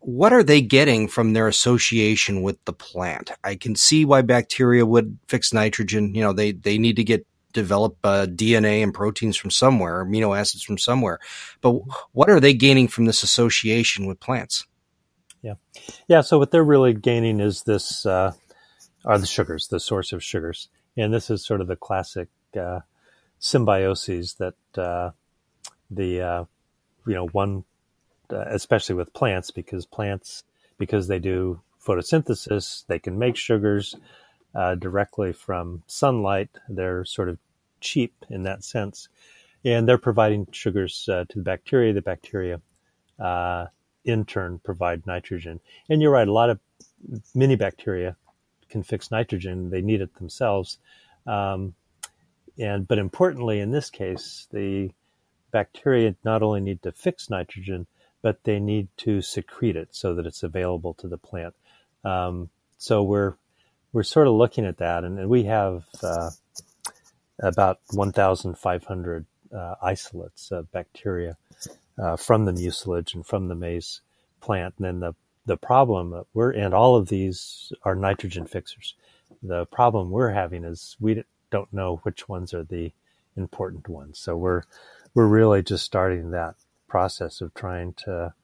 what 0.00 0.32
are 0.32 0.42
they 0.42 0.62
getting 0.62 1.08
from 1.08 1.32
their 1.32 1.48
association 1.48 2.42
with 2.42 2.62
the 2.64 2.72
plant? 2.72 3.32
I 3.44 3.54
can 3.56 3.74
see 3.74 4.04
why 4.04 4.22
bacteria 4.22 4.86
would 4.86 5.18
fix 5.28 5.52
nitrogen. 5.52 6.14
You 6.14 6.22
know, 6.22 6.32
they, 6.32 6.52
they 6.52 6.78
need 6.78 6.96
to 6.96 7.04
get 7.04 7.26
develop 7.52 7.96
uh, 8.04 8.26
DNA 8.26 8.82
and 8.82 8.94
proteins 8.94 9.36
from 9.36 9.50
somewhere, 9.50 10.04
amino 10.04 10.38
acids 10.38 10.62
from 10.62 10.78
somewhere. 10.78 11.18
But 11.60 11.80
what 12.12 12.30
are 12.30 12.40
they 12.40 12.54
gaining 12.54 12.88
from 12.88 13.06
this 13.06 13.22
association 13.22 14.06
with 14.06 14.20
plants? 14.20 14.66
Yeah, 15.42 15.54
yeah. 16.08 16.20
So 16.20 16.38
what 16.38 16.50
they're 16.50 16.62
really 16.62 16.92
gaining 16.92 17.40
is 17.40 17.62
this 17.62 18.04
uh, 18.04 18.32
are 19.04 19.18
the 19.18 19.26
sugars, 19.26 19.68
the 19.68 19.80
source 19.80 20.12
of 20.12 20.22
sugars, 20.22 20.68
and 20.96 21.12
this 21.12 21.30
is 21.30 21.44
sort 21.44 21.60
of 21.60 21.66
the 21.66 21.76
classic 21.76 22.28
uh, 22.58 22.80
symbioses 23.40 24.36
that 24.36 24.80
uh, 24.80 25.10
the 25.90 26.20
uh, 26.20 26.44
you 27.06 27.14
know 27.14 27.26
one, 27.28 27.64
uh, 28.30 28.44
especially 28.48 28.96
with 28.96 29.14
plants, 29.14 29.50
because 29.50 29.86
plants 29.86 30.44
because 30.78 31.08
they 31.08 31.18
do 31.18 31.60
photosynthesis, 31.84 32.84
they 32.86 32.98
can 32.98 33.18
make 33.18 33.36
sugars 33.36 33.96
uh, 34.54 34.74
directly 34.74 35.32
from 35.32 35.82
sunlight. 35.86 36.50
They're 36.68 37.04
sort 37.04 37.28
of 37.28 37.38
cheap 37.80 38.14
in 38.28 38.42
that 38.44 38.64
sense, 38.64 39.08
and 39.64 39.88
they're 39.88 39.98
providing 39.98 40.46
sugars 40.52 41.08
uh, 41.08 41.24
to 41.28 41.38
the 41.38 41.44
bacteria. 41.44 41.92
The 41.92 42.02
bacteria, 42.02 42.60
uh, 43.18 43.66
in 44.04 44.24
turn, 44.24 44.60
provide 44.62 45.06
nitrogen. 45.06 45.60
And 45.88 46.02
you're 46.02 46.12
right, 46.12 46.28
a 46.28 46.32
lot 46.32 46.50
of 46.50 46.58
many 47.34 47.56
bacteria 47.56 48.16
can 48.68 48.82
fix 48.82 49.10
nitrogen; 49.10 49.70
they 49.70 49.82
need 49.82 50.00
it 50.00 50.14
themselves. 50.16 50.78
Um, 51.26 51.74
and 52.58 52.86
but 52.86 52.98
importantly, 52.98 53.60
in 53.60 53.70
this 53.70 53.90
case, 53.90 54.48
the 54.52 54.90
bacteria 55.50 56.14
not 56.24 56.42
only 56.42 56.60
need 56.60 56.82
to 56.82 56.92
fix 56.92 57.30
nitrogen, 57.30 57.86
but 58.22 58.44
they 58.44 58.60
need 58.60 58.88
to 58.98 59.22
secrete 59.22 59.76
it 59.76 59.88
so 59.92 60.14
that 60.14 60.26
it's 60.26 60.42
available 60.42 60.94
to 60.94 61.08
the 61.08 61.18
plant. 61.18 61.54
Um, 62.04 62.50
so 62.78 63.02
we're 63.02 63.34
we're 63.92 64.02
sort 64.02 64.26
of 64.26 64.34
looking 64.34 64.64
at 64.64 64.78
that, 64.78 65.04
and, 65.04 65.18
and 65.18 65.28
we 65.28 65.44
have 65.44 65.84
uh, 66.02 66.30
about 67.40 67.80
1,500 67.92 69.26
uh, 69.52 69.74
isolates 69.82 70.50
of 70.50 70.70
bacteria 70.70 71.36
uh, 71.98 72.16
from 72.16 72.44
the 72.44 72.52
mucilage 72.52 73.14
and 73.14 73.26
from 73.26 73.48
the 73.48 73.54
maize 73.54 74.00
plant. 74.40 74.74
And 74.78 74.86
then 74.86 75.00
the 75.00 75.14
the 75.46 75.56
problem 75.56 76.24
we're 76.34 76.52
and 76.52 76.74
all 76.74 76.96
of 76.96 77.08
these 77.08 77.72
are 77.82 77.94
nitrogen 77.94 78.46
fixers. 78.46 78.94
The 79.42 79.66
problem 79.66 80.10
we're 80.10 80.30
having 80.30 80.64
is 80.64 80.96
we 81.00 81.24
don't 81.50 81.72
know 81.72 81.96
which 82.04 82.28
ones 82.28 82.54
are 82.54 82.62
the 82.62 82.92
important 83.36 83.88
ones. 83.88 84.18
So 84.18 84.36
we're 84.36 84.62
we're 85.14 85.26
really 85.26 85.62
just 85.62 85.84
starting 85.84 86.30
that 86.30 86.54
process 86.88 87.40
of 87.40 87.54
trying 87.54 87.94
to 87.94 88.34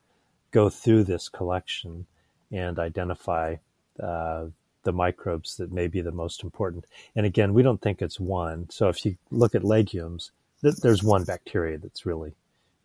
go 0.50 0.68
through 0.68 1.04
this 1.04 1.28
collection 1.28 2.06
and 2.50 2.78
identify 2.78 3.56
uh, 4.02 4.46
the 4.86 4.92
microbes 4.92 5.56
that 5.56 5.70
may 5.70 5.88
be 5.88 6.00
the 6.00 6.12
most 6.12 6.42
important. 6.42 6.86
And 7.14 7.26
again, 7.26 7.52
we 7.52 7.62
don't 7.62 7.82
think 7.82 8.00
it's 8.00 8.18
one. 8.18 8.70
So 8.70 8.88
if 8.88 9.04
you 9.04 9.16
look 9.30 9.54
at 9.54 9.64
legumes, 9.64 10.32
th- 10.62 10.76
there's 10.76 11.02
one 11.02 11.24
bacteria 11.24 11.76
that's 11.76 12.06
really 12.06 12.32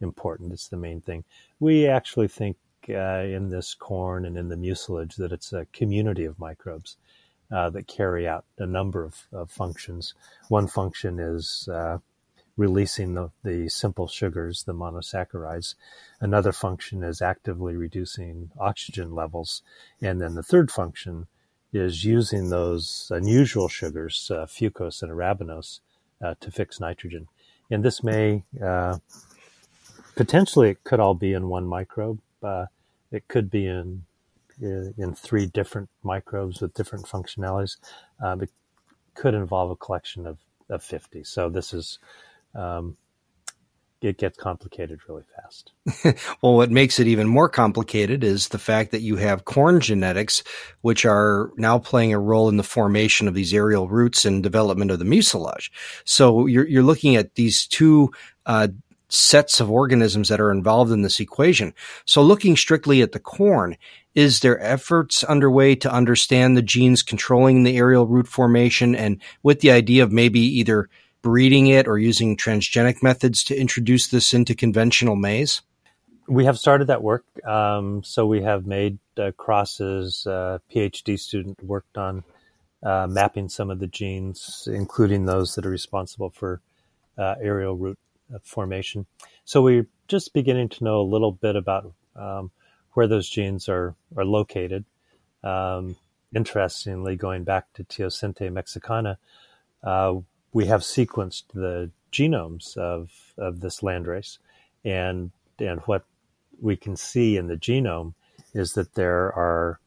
important. 0.02 0.52
It's 0.52 0.68
the 0.68 0.78
main 0.78 1.00
thing. 1.00 1.24
We 1.60 1.88
actually 1.88 2.28
think 2.28 2.58
uh, 2.90 3.24
in 3.38 3.50
this 3.50 3.74
corn 3.74 4.26
and 4.26 4.38
in 4.38 4.50
the 4.50 4.58
mucilage 4.58 5.16
that 5.16 5.32
it's 5.32 5.54
a 5.54 5.68
community 5.72 6.26
of 6.26 6.40
microbes 6.40 6.98
uh, 7.52 7.70
that 7.70 7.88
carry 7.88 8.28
out 8.28 8.46
a 8.58 8.66
number 8.66 9.04
of, 9.04 9.28
of 9.32 9.52
functions. 9.52 10.14
One 10.50 10.68
function 10.68 11.20
is 11.20 11.70
uh, 11.72 12.00
releasing 12.58 13.14
the, 13.14 13.30
the 13.44 13.70
simple 13.70 14.08
sugars, 14.08 14.64
the 14.64 14.74
monosaccharides. 14.74 15.76
Another 16.20 16.52
function 16.52 17.04
is 17.04 17.22
actively 17.22 17.76
reducing 17.76 18.52
oxygen 18.60 19.14
levels. 19.14 19.62
And 20.02 20.20
then 20.20 20.36
the 20.36 20.44
third 20.44 20.72
function 20.72 21.28
is 21.74 22.04
using 22.04 22.50
those 22.50 23.12
unusual 23.14 23.68
sugars, 23.68 24.30
uh, 24.34 24.46
fucose 24.46 25.02
and 25.02 25.12
arabinose, 25.12 25.80
uh, 26.24 26.36
to 26.40 26.52
fix 26.52 26.80
nitrogen. 26.80 27.28
And 27.70 27.84
this 27.84 28.04
may 28.04 28.44
uh, 28.64 28.98
potentially 30.16 30.72
it 30.72 30.84
could 30.84 31.00
all 31.00 31.14
be 31.14 31.34
in 31.34 31.48
one 31.48 31.66
microbe. 31.66 32.20
Uh, 32.44 32.66
it 33.12 33.28
could 33.28 33.50
be 33.50 33.66
in 33.66 34.04
in 34.62 35.16
three 35.16 35.48
different 35.48 35.90
microbes 36.04 36.62
with 36.62 36.76
different 36.76 37.06
functionalities. 37.06 37.78
Um, 38.24 38.42
it 38.44 38.52
could 39.16 39.34
involve 39.34 39.72
a 39.72 39.76
collection 39.76 40.28
of, 40.28 40.38
of 40.70 40.84
50. 40.84 41.24
So 41.24 41.50
this 41.50 41.74
is 41.74 41.98
um, 42.54 42.96
it 44.02 44.18
gets 44.18 44.38
complicated 44.38 45.00
really 45.08 45.24
fast. 45.36 45.72
well, 46.42 46.56
what 46.56 46.72
makes 46.72 47.00
it 47.00 47.08
even 47.08 47.28
more 47.28 47.48
complicated 47.48 48.24
is 48.24 48.48
the 48.48 48.58
fact 48.58 48.92
that 48.92 49.02
you 49.02 49.16
have 49.16 49.46
corn 49.46 49.80
genetics, 49.80 50.44
which 50.82 51.06
are 51.06 51.52
now 51.56 51.78
playing 51.78 52.12
a 52.12 52.20
role 52.20 52.50
in 52.50 52.58
the 52.58 52.64
formation 52.64 53.28
of 53.28 53.36
these 53.36 53.54
aerial 53.54 53.88
roots 53.88 54.26
and 54.26 54.42
development 54.42 54.90
of 54.90 55.00
the 55.00 55.06
mucilage. 55.06 55.72
So 56.04 56.48
you're, 56.48 56.68
you're 56.68 56.84
looking 56.84 57.16
at 57.16 57.36
these 57.36 57.68
two 57.68 58.12
uh, 58.48 58.70
sets 59.08 59.60
of 59.60 59.70
organisms 59.70 60.30
that 60.30 60.40
are 60.40 60.52
involved 60.52 60.92
in 60.92 61.04
this 61.04 61.20
equation. 61.20 61.74
So 62.06 62.24
looking 62.24 62.56
strictly 62.56 63.02
at 63.02 63.12
the 63.12 63.20
corn, 63.20 63.78
is 64.16 64.40
there 64.40 64.60
efforts 64.62 65.24
underway 65.24 65.76
to 65.76 65.92
understand 65.92 66.58
the 66.58 66.62
genes 66.62 67.04
controlling 67.04 67.64
the 67.64 67.78
aerial 67.78 68.08
root 68.08 68.28
formation 68.28 68.96
and 68.96 69.22
with 69.44 69.60
the 69.60 69.72
idea 69.72 70.04
of 70.04 70.12
maybe 70.12 70.40
either 70.40 70.90
breeding 71.22 71.68
it 71.68 71.88
or 71.88 71.98
using 71.98 72.38
transgenic 72.38 73.04
methods 73.04 73.44
to 73.46 73.56
introduce 73.56 74.08
this 74.08 74.34
into 74.34 74.56
conventional 74.56 75.16
maize? 75.16 75.62
We 76.28 76.46
have 76.46 76.58
started 76.58 76.88
that 76.88 77.04
work. 77.04 77.26
Um, 77.46 78.04
so 78.04 78.26
we 78.26 78.42
have 78.44 78.66
made 78.66 79.00
uh, 79.18 79.32
crosses. 79.36 80.26
Uh, 80.26 80.60
PhD 80.74 81.20
student 81.20 81.64
worked 81.64 81.98
on 81.98 82.24
uh, 82.84 83.08
mapping 83.10 83.50
some 83.50 83.70
of 83.70 83.80
the 83.80 83.88
genes, 83.88 84.68
including 84.72 85.26
those 85.26 85.56
that 85.56 85.66
are 85.66 85.70
responsible 85.70 86.30
for 86.30 86.62
uh, 87.18 87.36
aerial 87.42 87.76
root 87.76 88.00
uh, 88.34 88.40
formation. 88.44 89.06
So 89.46 89.62
we're 89.62 89.88
just 90.08 90.34
beginning 90.34 90.70
to 90.70 90.84
know 90.84 91.02
a 91.02 91.04
little 91.04 91.32
bit 91.32 91.56
about 91.56 91.94
um, 92.16 92.52
where 92.94 93.08
those 93.08 93.30
genes 93.30 93.70
are 93.70 93.96
are 94.16 94.26
located. 94.26 94.86
Um, 95.44 95.96
interestingly, 96.34 97.16
going 97.16 97.44
back 97.44 97.72
to 97.74 97.84
Teosinte 97.84 98.52
mexicana, 98.52 99.18
uh, 99.84 100.16
we 100.54 100.66
have 100.66 100.82
sequenced 100.82 101.44
the 101.54 101.92
genomes 102.12 102.78
of, 102.78 103.34
of 103.38 103.62
this 103.62 103.82
landrace. 103.82 104.38
And, 104.84 105.32
and 105.60 105.80
what 105.82 106.04
we 106.60 106.76
can 106.76 106.96
see 106.96 107.38
in 107.38 107.48
the 107.48 107.56
genome 107.56 108.14
is 108.54 108.74
that 108.74 108.96
there 108.96 109.32
are 109.34 109.80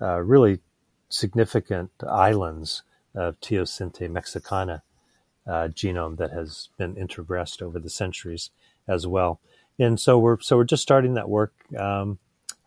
uh, 0.00 0.20
really 0.20 0.60
significant 1.08 1.90
islands 2.08 2.82
of 3.14 3.40
Teosinte 3.40 4.08
mexicana 4.10 4.82
uh, 5.46 5.68
genome 5.68 6.16
that 6.18 6.30
has 6.30 6.68
been 6.78 6.94
introgressed 6.94 7.62
over 7.62 7.78
the 7.78 7.90
centuries 7.90 8.50
as 8.86 9.06
well. 9.06 9.40
And 9.78 9.98
so 9.98 10.18
we're 10.18 10.40
so 10.40 10.56
we're 10.56 10.64
just 10.64 10.82
starting 10.82 11.14
that 11.14 11.28
work. 11.28 11.54
Um, 11.78 12.18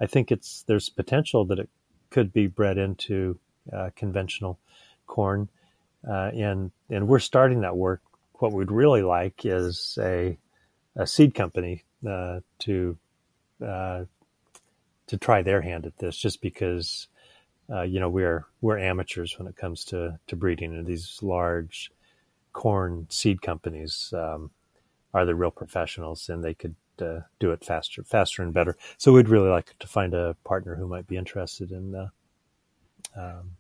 I 0.01 0.07
think 0.07 0.31
it's 0.31 0.63
there's 0.63 0.89
potential 0.89 1.45
that 1.45 1.59
it 1.59 1.69
could 2.09 2.33
be 2.33 2.47
bred 2.47 2.77
into 2.77 3.39
uh, 3.71 3.91
conventional 3.95 4.59
corn 5.07 5.49
uh, 6.07 6.31
and 6.33 6.71
and 6.89 7.07
we're 7.07 7.19
starting 7.19 7.61
that 7.61 7.75
work. 7.77 8.01
What 8.33 8.53
we'd 8.53 8.71
really 8.71 9.03
like 9.03 9.45
is 9.45 9.97
a 10.01 10.37
a 10.95 11.07
seed 11.07 11.33
company 11.33 11.83
uh, 12.07 12.41
to 12.59 12.97
uh, 13.65 14.05
to 15.07 15.17
try 15.17 15.41
their 15.41 15.61
hand 15.61 15.85
at 15.85 15.97
this, 15.97 16.17
just 16.17 16.41
because 16.41 17.07
uh, 17.69 17.83
you 17.83 17.99
know 17.99 18.09
we're 18.09 18.45
we're 18.61 18.77
amateurs 18.77 19.37
when 19.37 19.47
it 19.47 19.55
comes 19.55 19.85
to 19.85 20.19
to 20.27 20.35
breeding, 20.35 20.73
and 20.73 20.85
these 20.85 21.19
large 21.21 21.91
corn 22.51 23.07
seed 23.09 23.41
companies 23.41 24.13
um, 24.15 24.51
are 25.13 25.25
the 25.25 25.35
real 25.35 25.51
professionals, 25.51 26.29
and 26.29 26.43
they 26.43 26.53
could 26.53 26.75
uh, 27.01 27.21
do 27.39 27.51
it 27.51 27.63
faster, 27.63 28.03
faster 28.03 28.43
and 28.43 28.53
better. 28.53 28.77
So 28.97 29.11
we'd 29.11 29.29
really 29.29 29.49
like 29.49 29.75
to 29.79 29.87
find 29.87 30.13
a 30.13 30.35
partner 30.43 30.75
who 30.75 30.87
might 30.87 31.07
be 31.07 31.17
interested 31.17 31.71
in 31.71 31.95
uh, 31.95 32.09
um, 33.15 33.51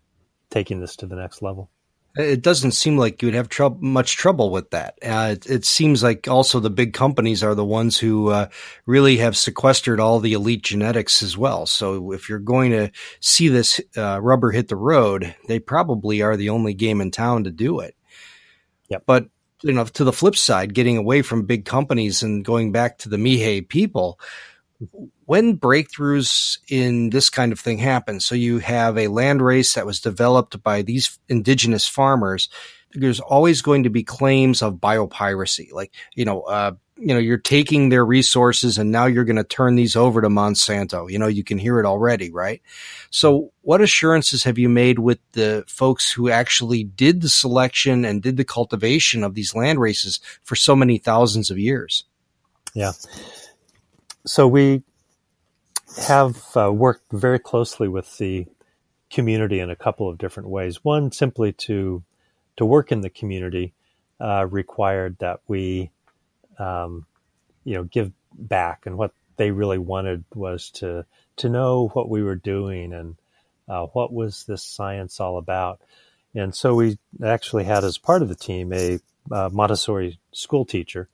taking 0.49 0.79
this 0.79 0.95
to 0.97 1.05
the 1.05 1.15
next 1.15 1.41
level. 1.41 1.69
It 2.15 2.43
doesn't 2.43 2.73
seem 2.73 2.95
like 2.95 3.21
you 3.21 3.27
would 3.27 3.35
have 3.35 3.49
tr- 3.49 3.69
much 3.79 4.17
trouble 4.17 4.51
with 4.51 4.69
that. 4.69 4.99
Uh, 5.01 5.29
it, 5.31 5.49
it, 5.49 5.65
seems 5.65 6.03
like 6.03 6.27
also 6.27 6.59
the 6.59 6.69
big 6.69 6.93
companies 6.93 7.43
are 7.43 7.55
the 7.55 7.65
ones 7.65 7.97
who 7.97 8.29
uh, 8.29 8.49
really 8.85 9.17
have 9.17 9.35
sequestered 9.35 9.99
all 9.99 10.19
the 10.19 10.33
elite 10.33 10.61
genetics 10.61 11.23
as 11.23 11.35
well. 11.35 11.65
So 11.65 12.11
if 12.11 12.29
you're 12.29 12.37
going 12.37 12.69
to 12.71 12.91
see 13.19 13.47
this 13.47 13.81
uh, 13.97 14.21
rubber 14.21 14.51
hit 14.51 14.67
the 14.67 14.75
road, 14.75 15.35
they 15.47 15.57
probably 15.57 16.21
are 16.21 16.37
the 16.37 16.49
only 16.49 16.75
game 16.75 17.01
in 17.01 17.09
town 17.09 17.45
to 17.45 17.51
do 17.51 17.79
it. 17.79 17.95
Yeah. 18.89 18.99
But 19.03 19.29
you 19.63 19.73
know, 19.73 19.85
to 19.85 20.03
the 20.03 20.13
flip 20.13 20.35
side, 20.35 20.73
getting 20.73 20.97
away 20.97 21.21
from 21.21 21.45
big 21.45 21.65
companies 21.65 22.21
and 22.21 22.45
going 22.45 22.71
back 22.71 22.99
to 22.99 23.09
the 23.09 23.17
Mixe 23.17 23.67
people, 23.67 24.19
when 25.25 25.57
breakthroughs 25.57 26.59
in 26.69 27.09
this 27.09 27.29
kind 27.29 27.51
of 27.51 27.59
thing 27.59 27.77
happen, 27.77 28.19
so 28.19 28.35
you 28.35 28.59
have 28.59 28.97
a 28.97 29.07
land 29.07 29.41
race 29.41 29.73
that 29.73 29.85
was 29.85 30.01
developed 30.01 30.61
by 30.63 30.81
these 30.81 31.17
indigenous 31.29 31.87
farmers, 31.87 32.49
there's 32.93 33.19
always 33.19 33.61
going 33.61 33.83
to 33.83 33.89
be 33.89 34.03
claims 34.03 34.61
of 34.61 34.75
biopiracy. 34.75 35.71
Like, 35.71 35.93
you 36.15 36.25
know, 36.25 36.41
uh, 36.41 36.73
you 36.97 37.07
know, 37.07 37.17
you're 37.17 37.37
taking 37.37 37.89
their 37.89 38.05
resources 38.05 38.77
and 38.77 38.91
now 38.91 39.07
you're 39.07 39.23
going 39.23 39.35
to 39.35 39.43
turn 39.43 39.75
these 39.75 39.95
over 39.95 40.21
to 40.21 40.29
Monsanto. 40.29 41.09
You 41.09 41.17
know, 41.17 41.27
you 41.27 41.43
can 41.43 41.57
hear 41.57 41.79
it 41.79 41.85
already, 41.85 42.31
right? 42.31 42.61
So 43.09 43.51
what 43.61 43.81
assurances 43.81 44.43
have 44.43 44.59
you 44.59 44.69
made 44.69 44.99
with 44.99 45.19
the 45.31 45.63
folks 45.67 46.11
who 46.11 46.29
actually 46.29 46.83
did 46.83 47.21
the 47.21 47.29
selection 47.29 48.05
and 48.05 48.21
did 48.21 48.37
the 48.37 48.45
cultivation 48.45 49.23
of 49.23 49.33
these 49.33 49.55
land 49.55 49.79
races 49.79 50.19
for 50.43 50.55
so 50.55 50.75
many 50.75 50.99
thousands 50.99 51.49
of 51.49 51.57
years? 51.57 52.05
Yeah 52.75 52.91
so 54.25 54.47
we 54.47 54.83
have 56.07 56.41
uh, 56.55 56.71
worked 56.71 57.11
very 57.11 57.39
closely 57.39 57.87
with 57.87 58.17
the 58.17 58.47
community 59.11 59.59
in 59.59 59.69
a 59.69 59.75
couple 59.75 60.09
of 60.09 60.17
different 60.17 60.49
ways. 60.49 60.83
One, 60.83 61.11
simply 61.11 61.53
to 61.53 62.03
to 62.55 62.65
work 62.65 62.91
in 62.91 63.01
the 63.01 63.09
community 63.09 63.73
uh, 64.19 64.45
required 64.49 65.17
that 65.19 65.39
we, 65.47 65.89
um, 66.59 67.05
you 67.63 67.75
know, 67.75 67.83
give 67.83 68.11
back, 68.33 68.85
and 68.85 68.97
what 68.97 69.11
they 69.37 69.51
really 69.51 69.77
wanted 69.77 70.23
was 70.33 70.69
to 70.71 71.05
to 71.37 71.49
know 71.49 71.89
what 71.93 72.09
we 72.09 72.23
were 72.23 72.35
doing 72.35 72.93
and 72.93 73.15
uh, 73.67 73.85
what 73.87 74.13
was 74.13 74.45
this 74.45 74.63
science 74.63 75.19
all 75.19 75.37
about. 75.37 75.81
And 76.35 76.55
so 76.55 76.75
we 76.75 76.97
actually 77.23 77.63
had 77.63 77.83
as 77.83 77.97
part 77.97 78.21
of 78.21 78.29
the 78.29 78.35
team 78.35 78.73
a 78.73 78.99
uh, 79.31 79.49
Montessori 79.51 80.19
school 80.31 80.65
teacher, 80.65 81.09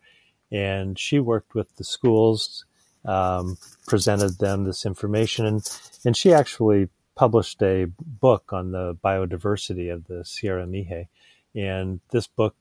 and 0.51 0.97
she 0.97 1.19
worked 1.19 1.53
with 1.53 1.75
the 1.75 1.83
schools, 1.83 2.65
um, 3.09 3.57
presented 3.87 4.37
them 4.37 4.65
this 4.65 4.85
information, 4.85 5.45
and, 5.45 5.67
and 6.05 6.15
she 6.15 6.31
actually 6.31 6.89
published 7.15 7.61
a 7.63 7.87
book 7.99 8.53
on 8.53 8.71
the 8.71 8.95
biodiversity 9.03 9.91
of 9.91 10.05
the 10.05 10.23
Sierra 10.23 10.65
Mixe. 10.65 11.07
And 11.55 11.99
this 12.11 12.27
book 12.27 12.55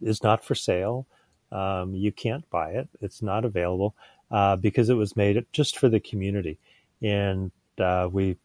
is 0.00 0.22
not 0.22 0.44
for 0.44 0.56
sale. 0.56 1.06
Um, 1.52 1.94
you 1.94 2.10
can't 2.10 2.48
buy 2.50 2.70
it. 2.72 2.88
It's 3.00 3.22
not 3.22 3.44
available 3.44 3.94
uh, 4.30 4.56
because 4.56 4.88
it 4.88 4.94
was 4.94 5.16
made 5.16 5.46
just 5.52 5.78
for 5.78 5.88
the 5.88 6.00
community. 6.00 6.58
And 7.00 7.52
uh, 7.78 8.08
we 8.10 8.36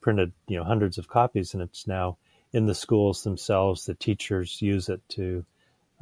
printed, 0.00 0.32
you 0.48 0.56
know, 0.56 0.64
hundreds 0.64 0.96
of 0.96 1.08
copies, 1.08 1.52
and 1.52 1.62
it's 1.62 1.86
now 1.86 2.16
in 2.52 2.66
the 2.66 2.74
schools 2.74 3.24
themselves. 3.24 3.84
The 3.84 3.94
teachers 3.94 4.62
use 4.62 4.88
it 4.88 5.02
to 5.10 5.44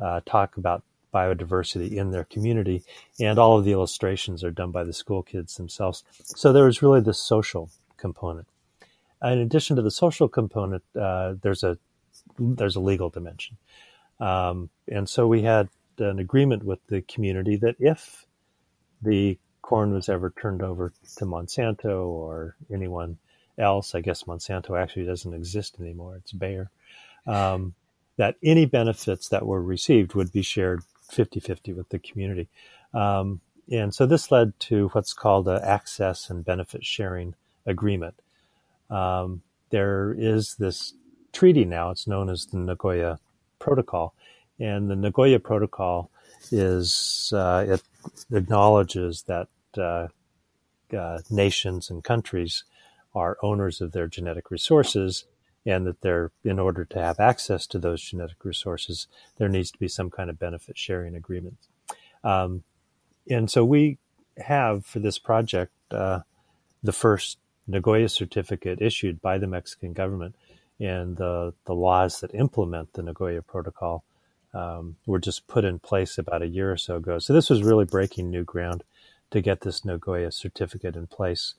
uh, 0.00 0.20
talk 0.24 0.56
about 0.58 0.84
biodiversity 1.12 1.92
in 1.92 2.10
their 2.10 2.24
community, 2.24 2.82
and 3.20 3.38
all 3.38 3.58
of 3.58 3.64
the 3.64 3.72
illustrations 3.72 4.42
are 4.42 4.50
done 4.50 4.70
by 4.70 4.84
the 4.84 4.92
school 4.92 5.22
kids 5.22 5.56
themselves. 5.56 6.04
So 6.24 6.52
there 6.52 6.64
was 6.64 6.82
really 6.82 7.00
this 7.00 7.18
social 7.18 7.70
component. 7.96 8.48
In 9.22 9.38
addition 9.38 9.76
to 9.76 9.82
the 9.82 9.90
social 9.90 10.28
component, 10.28 10.82
uh, 11.00 11.34
there's 11.42 11.62
a 11.62 11.78
there's 12.38 12.76
a 12.76 12.80
legal 12.80 13.08
dimension, 13.08 13.56
um, 14.18 14.68
and 14.88 15.08
so 15.08 15.26
we 15.26 15.42
had 15.42 15.68
an 15.98 16.18
agreement 16.18 16.64
with 16.64 16.84
the 16.88 17.02
community 17.02 17.56
that 17.56 17.76
if 17.78 18.26
the 19.00 19.38
corn 19.60 19.92
was 19.92 20.08
ever 20.08 20.30
turned 20.30 20.62
over 20.62 20.92
to 21.16 21.24
Monsanto 21.24 22.06
or 22.06 22.56
anyone 22.72 23.18
else, 23.58 23.94
I 23.94 24.00
guess 24.00 24.24
Monsanto 24.24 24.80
actually 24.80 25.06
doesn't 25.06 25.34
exist 25.34 25.76
anymore; 25.78 26.16
it's 26.16 26.32
Bayer. 26.32 26.70
Um, 27.26 27.74
that 28.16 28.36
any 28.42 28.66
benefits 28.66 29.28
that 29.28 29.46
were 29.46 29.62
received 29.62 30.14
would 30.14 30.32
be 30.32 30.42
shared 30.42 30.82
50-50 31.10 31.74
with 31.74 31.88
the 31.88 31.98
community. 31.98 32.48
Um, 32.94 33.40
and 33.70 33.94
so 33.94 34.06
this 34.06 34.30
led 34.30 34.58
to 34.60 34.88
what's 34.88 35.12
called 35.12 35.48
an 35.48 35.60
access 35.62 36.28
and 36.30 36.44
benefit 36.44 36.84
sharing 36.84 37.34
agreement. 37.66 38.14
Um, 38.90 39.42
there 39.70 40.14
is 40.16 40.56
this 40.56 40.94
treaty 41.32 41.64
now, 41.64 41.90
it's 41.90 42.06
known 42.06 42.28
as 42.28 42.46
the 42.46 42.58
Nagoya 42.58 43.18
Protocol. 43.58 44.14
And 44.58 44.90
the 44.90 44.96
Nagoya 44.96 45.38
Protocol 45.38 46.10
is, 46.50 47.32
uh, 47.34 47.64
it 47.66 47.82
acknowledges 48.30 49.22
that 49.22 49.48
uh, 49.76 50.08
uh, 50.94 51.18
nations 51.30 51.88
and 51.88 52.04
countries 52.04 52.64
are 53.14 53.38
owners 53.42 53.80
of 53.80 53.92
their 53.92 54.06
genetic 54.06 54.50
resources 54.50 55.24
and 55.64 55.86
that 55.86 56.00
there, 56.00 56.30
in 56.44 56.58
order 56.58 56.84
to 56.84 56.98
have 56.98 57.20
access 57.20 57.66
to 57.68 57.78
those 57.78 58.02
genetic 58.02 58.44
resources, 58.44 59.06
there 59.38 59.48
needs 59.48 59.70
to 59.70 59.78
be 59.78 59.88
some 59.88 60.10
kind 60.10 60.28
of 60.30 60.38
benefit 60.38 60.76
sharing 60.76 61.14
agreement. 61.14 61.56
Um, 62.24 62.64
and 63.28 63.50
so 63.50 63.64
we 63.64 63.98
have 64.38 64.84
for 64.84 64.98
this 64.98 65.18
project 65.18 65.72
uh, 65.90 66.20
the 66.82 66.92
first 66.92 67.38
Nagoya 67.66 68.08
certificate 68.08 68.82
issued 68.82 69.20
by 69.20 69.38
the 69.38 69.46
Mexican 69.46 69.92
government, 69.92 70.34
and 70.80 71.16
the 71.16 71.54
the 71.64 71.74
laws 71.74 72.20
that 72.20 72.34
implement 72.34 72.92
the 72.94 73.02
Nagoya 73.02 73.42
Protocol 73.42 74.04
um, 74.52 74.96
were 75.06 75.20
just 75.20 75.46
put 75.46 75.64
in 75.64 75.78
place 75.78 76.18
about 76.18 76.42
a 76.42 76.48
year 76.48 76.72
or 76.72 76.76
so 76.76 76.96
ago. 76.96 77.18
So 77.18 77.32
this 77.32 77.50
was 77.50 77.62
really 77.62 77.84
breaking 77.84 78.30
new 78.30 78.44
ground 78.44 78.82
to 79.30 79.40
get 79.40 79.60
this 79.60 79.84
Nagoya 79.84 80.32
certificate 80.32 80.96
in 80.96 81.06
place. 81.06 81.54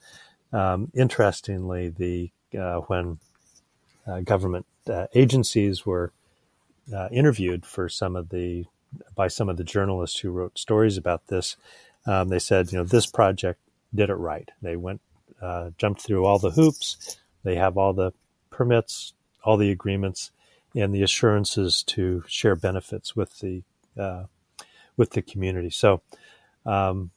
Um, 0.52 0.92
interestingly, 0.94 1.90
the 1.90 2.32
uh, 2.58 2.82
when 2.82 3.20
uh, 4.08 4.22
government 4.22 4.66
uh, 4.90 5.08
agencies 5.14 5.86
were 5.86 6.12
uh, 6.94 7.08
interviewed 7.12 7.66
for 7.66 7.88
some 7.90 8.16
of 8.16 8.30
the 8.30 8.66
by 9.16 9.28
some 9.28 9.50
of 9.50 9.58
the 9.58 9.64
journalists 9.64 10.20
who 10.20 10.30
wrote 10.32 10.58
stories 10.58 10.98
about 10.98 11.28
this. 11.28 11.56
Um, 12.06 12.30
they 12.30 12.40
said, 12.40 12.72
you 12.72 12.78
know, 12.78 12.84
this 12.84 13.08
project 13.08 13.60
did 13.96 14.10
it 14.10 14.16
right. 14.16 14.50
They 14.62 14.76
went 14.76 15.02
uh, 15.42 15.72
jumped 15.78 16.02
through 16.02 16.26
all 16.26 16.40
the 16.40 16.52
hoops. 16.52 17.18
They 17.44 17.56
have 17.56 17.78
all 17.78 17.94
the 17.94 18.12
permits, 18.50 19.14
all 19.44 19.58
the 19.58 19.72
agreements, 19.72 20.32
and 20.76 20.94
the 20.94 21.04
assurances 21.04 21.84
to 21.84 22.24
share 22.28 22.56
benefits 22.56 23.16
with 23.16 23.40
the 23.40 23.64
with 24.96 25.12
the 25.12 25.22
community. 25.22 25.70
So, 25.70 26.02
um, 26.66 27.12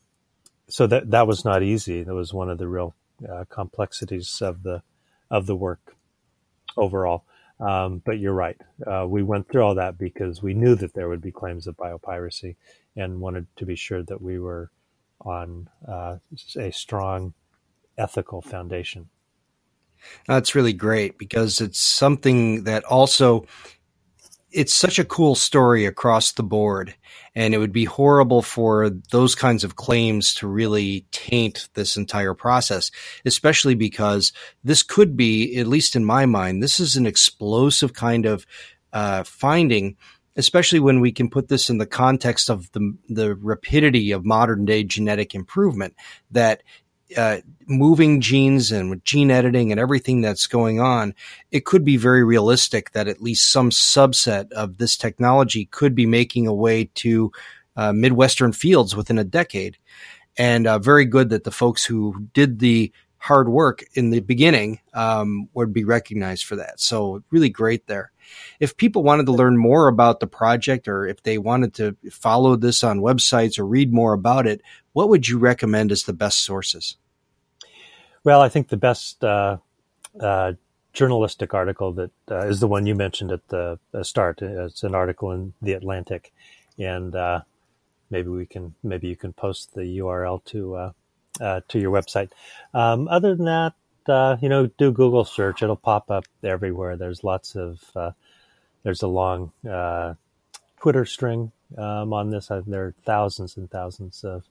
so 0.68 0.86
that 0.86 1.10
that 1.10 1.26
was 1.26 1.44
not 1.44 1.62
easy. 1.62 2.02
That 2.02 2.14
was 2.14 2.32
one 2.32 2.50
of 2.50 2.58
the 2.58 2.68
real 2.68 2.94
uh, 3.28 3.44
complexities 3.48 4.40
of 4.42 4.62
the 4.62 4.82
of 5.30 5.46
the 5.46 5.56
work 5.56 5.95
overall. 6.76 7.24
Um, 7.58 8.02
but 8.04 8.18
you're 8.18 8.34
right. 8.34 8.60
Uh, 8.86 9.06
we 9.08 9.22
went 9.22 9.48
through 9.48 9.62
all 9.62 9.74
that 9.76 9.96
because 9.96 10.42
we 10.42 10.52
knew 10.52 10.74
that 10.74 10.92
there 10.92 11.08
would 11.08 11.22
be 11.22 11.32
claims 11.32 11.66
of 11.66 11.76
biopiracy 11.76 12.56
and 12.96 13.20
wanted 13.20 13.46
to 13.56 13.64
be 13.64 13.76
sure 13.76 14.02
that 14.02 14.20
we 14.20 14.38
were 14.38 14.70
on 15.22 15.68
uh, 15.88 16.16
a 16.56 16.70
strong 16.70 17.32
ethical 17.96 18.42
foundation. 18.42 19.08
That's 20.26 20.54
really 20.54 20.74
great 20.74 21.18
because 21.18 21.60
it's 21.60 21.80
something 21.80 22.64
that 22.64 22.84
also 22.84 23.46
it's 24.56 24.74
such 24.74 24.98
a 24.98 25.04
cool 25.04 25.34
story 25.34 25.84
across 25.84 26.32
the 26.32 26.42
board 26.42 26.94
and 27.34 27.52
it 27.52 27.58
would 27.58 27.72
be 27.72 27.84
horrible 27.84 28.40
for 28.40 28.88
those 29.10 29.34
kinds 29.34 29.64
of 29.64 29.76
claims 29.76 30.32
to 30.32 30.48
really 30.48 31.04
taint 31.12 31.68
this 31.74 31.96
entire 31.96 32.32
process 32.32 32.90
especially 33.26 33.74
because 33.74 34.32
this 34.64 34.82
could 34.82 35.14
be 35.16 35.58
at 35.58 35.66
least 35.66 35.94
in 35.94 36.04
my 36.04 36.24
mind 36.24 36.62
this 36.62 36.80
is 36.80 36.96
an 36.96 37.06
explosive 37.06 37.92
kind 37.92 38.24
of 38.24 38.46
uh, 38.94 39.22
finding 39.24 39.94
especially 40.36 40.80
when 40.80 41.00
we 41.00 41.12
can 41.12 41.28
put 41.28 41.48
this 41.48 41.68
in 41.68 41.76
the 41.76 41.86
context 41.86 42.48
of 42.48 42.72
the 42.72 42.96
the 43.10 43.34
rapidity 43.34 44.10
of 44.10 44.24
modern 44.24 44.64
day 44.64 44.82
genetic 44.82 45.34
improvement 45.34 45.94
that 46.30 46.62
uh, 47.16 47.38
moving 47.66 48.20
genes 48.20 48.72
and 48.72 48.90
with 48.90 49.04
gene 49.04 49.30
editing 49.30 49.70
and 49.70 49.80
everything 49.80 50.20
that's 50.20 50.46
going 50.46 50.80
on, 50.80 51.14
it 51.50 51.64
could 51.64 51.84
be 51.84 51.96
very 51.96 52.24
realistic 52.24 52.92
that 52.92 53.08
at 53.08 53.22
least 53.22 53.50
some 53.50 53.70
subset 53.70 54.50
of 54.52 54.78
this 54.78 54.96
technology 54.96 55.66
could 55.66 55.94
be 55.94 56.06
making 56.06 56.46
a 56.46 56.54
way 56.54 56.90
to 56.94 57.30
uh, 57.76 57.92
Midwestern 57.92 58.52
fields 58.52 58.96
within 58.96 59.18
a 59.18 59.24
decade. 59.24 59.76
And 60.38 60.66
uh, 60.66 60.78
very 60.78 61.04
good 61.04 61.30
that 61.30 61.44
the 61.44 61.50
folks 61.50 61.84
who 61.84 62.28
did 62.32 62.58
the 62.58 62.92
hard 63.18 63.48
work 63.48 63.82
in 63.94 64.10
the 64.10 64.20
beginning 64.20 64.80
um, 64.94 65.48
would 65.54 65.72
be 65.72 65.84
recognized 65.84 66.44
for 66.44 66.56
that. 66.56 66.80
So 66.80 67.22
really 67.30 67.48
great 67.48 67.86
there. 67.86 68.12
If 68.60 68.76
people 68.76 69.02
wanted 69.02 69.26
to 69.26 69.32
learn 69.32 69.56
more 69.56 69.88
about 69.88 70.20
the 70.20 70.26
project 70.26 70.88
or 70.88 71.06
if 71.06 71.22
they 71.22 71.38
wanted 71.38 71.74
to 71.74 71.96
follow 72.10 72.56
this 72.56 72.82
on 72.84 73.00
websites 73.00 73.58
or 73.58 73.66
read 73.66 73.92
more 73.92 74.12
about 74.12 74.46
it, 74.46 74.62
what 74.92 75.08
would 75.08 75.28
you 75.28 75.38
recommend 75.38 75.92
as 75.92 76.04
the 76.04 76.12
best 76.12 76.38
sources? 76.42 76.96
Well, 78.26 78.40
I 78.40 78.48
think 78.48 78.68
the 78.68 78.76
best 78.76 79.22
uh, 79.22 79.58
uh, 80.20 80.54
journalistic 80.92 81.54
article 81.54 81.92
that 81.92 82.10
uh, 82.28 82.46
is 82.46 82.58
the 82.58 82.66
one 82.66 82.84
you 82.84 82.96
mentioned 82.96 83.30
at 83.30 83.46
the, 83.48 83.78
start. 84.02 84.42
It's 84.42 84.82
an 84.82 84.96
article 84.96 85.30
in 85.30 85.52
the 85.62 85.74
Atlantic, 85.74 86.32
and 86.76 87.14
uh, 87.14 87.42
maybe 88.10 88.28
we 88.28 88.44
can 88.46 88.74
maybe 88.82 89.06
you 89.06 89.14
can 89.14 89.32
post 89.32 89.74
the 89.74 89.98
URL 89.98 90.44
to 90.46 90.74
uh, 90.74 90.92
uh, 91.40 91.60
to 91.68 91.78
your 91.78 91.92
website. 91.92 92.30
Um, 92.74 93.06
other 93.06 93.36
than 93.36 93.44
that, 93.44 94.40
you 94.42 94.48
know, 94.48 94.66
do 94.76 94.90
Google 94.90 95.24
search; 95.24 95.62
it'll 95.62 95.76
pop 95.76 96.10
up 96.10 96.24
everywhere. 96.42 96.96
There's 96.96 97.22
lots 97.22 97.54
of 97.54 97.80
there's 98.86 99.02
a 99.02 99.08
long 99.08 99.50
Twitter 100.78 101.04
string 101.04 101.50
um, 101.76 102.12
on 102.12 102.30
this. 102.30 102.46
there 102.66 102.86
are 102.86 102.94
thousands 103.04 103.56
and 103.56 103.68
thousands 103.68 104.22
of 104.22 104.44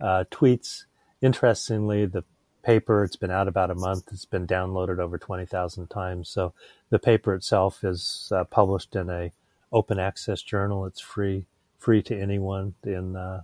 uh, 0.00 0.24
tweets. 0.30 0.84
Interestingly, 1.20 2.06
the 2.06 2.22
paper, 2.62 3.02
it's 3.02 3.16
been 3.16 3.32
out 3.32 3.48
about 3.48 3.72
a 3.72 3.74
month. 3.74 4.04
It's 4.12 4.24
been 4.24 4.46
downloaded 4.46 4.98
over 4.98 5.18
20,000 5.18 5.88
times. 5.88 6.28
So 6.28 6.52
the 6.90 7.00
paper 7.00 7.34
itself 7.34 7.82
is 7.82 8.30
uh, 8.34 8.44
published 8.44 8.94
in 8.94 9.10
a 9.10 9.32
open 9.72 9.98
access 9.98 10.42
journal. 10.42 10.86
It's 10.86 11.00
free, 11.00 11.46
free 11.78 12.02
to 12.02 12.16
anyone 12.16 12.74
in 12.84 13.16
uh, 13.16 13.42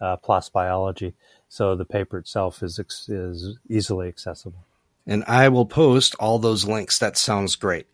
uh, 0.00 0.16
PLOS 0.18 0.52
Biology. 0.52 1.14
So 1.48 1.74
the 1.74 1.84
paper 1.84 2.18
itself 2.18 2.62
is, 2.62 2.78
is 3.08 3.58
easily 3.68 4.08
accessible. 4.08 4.64
And 5.06 5.24
I 5.26 5.48
will 5.48 5.66
post 5.66 6.14
all 6.20 6.38
those 6.38 6.66
links. 6.66 6.98
That 6.98 7.16
sounds 7.16 7.56
great. 7.56 7.86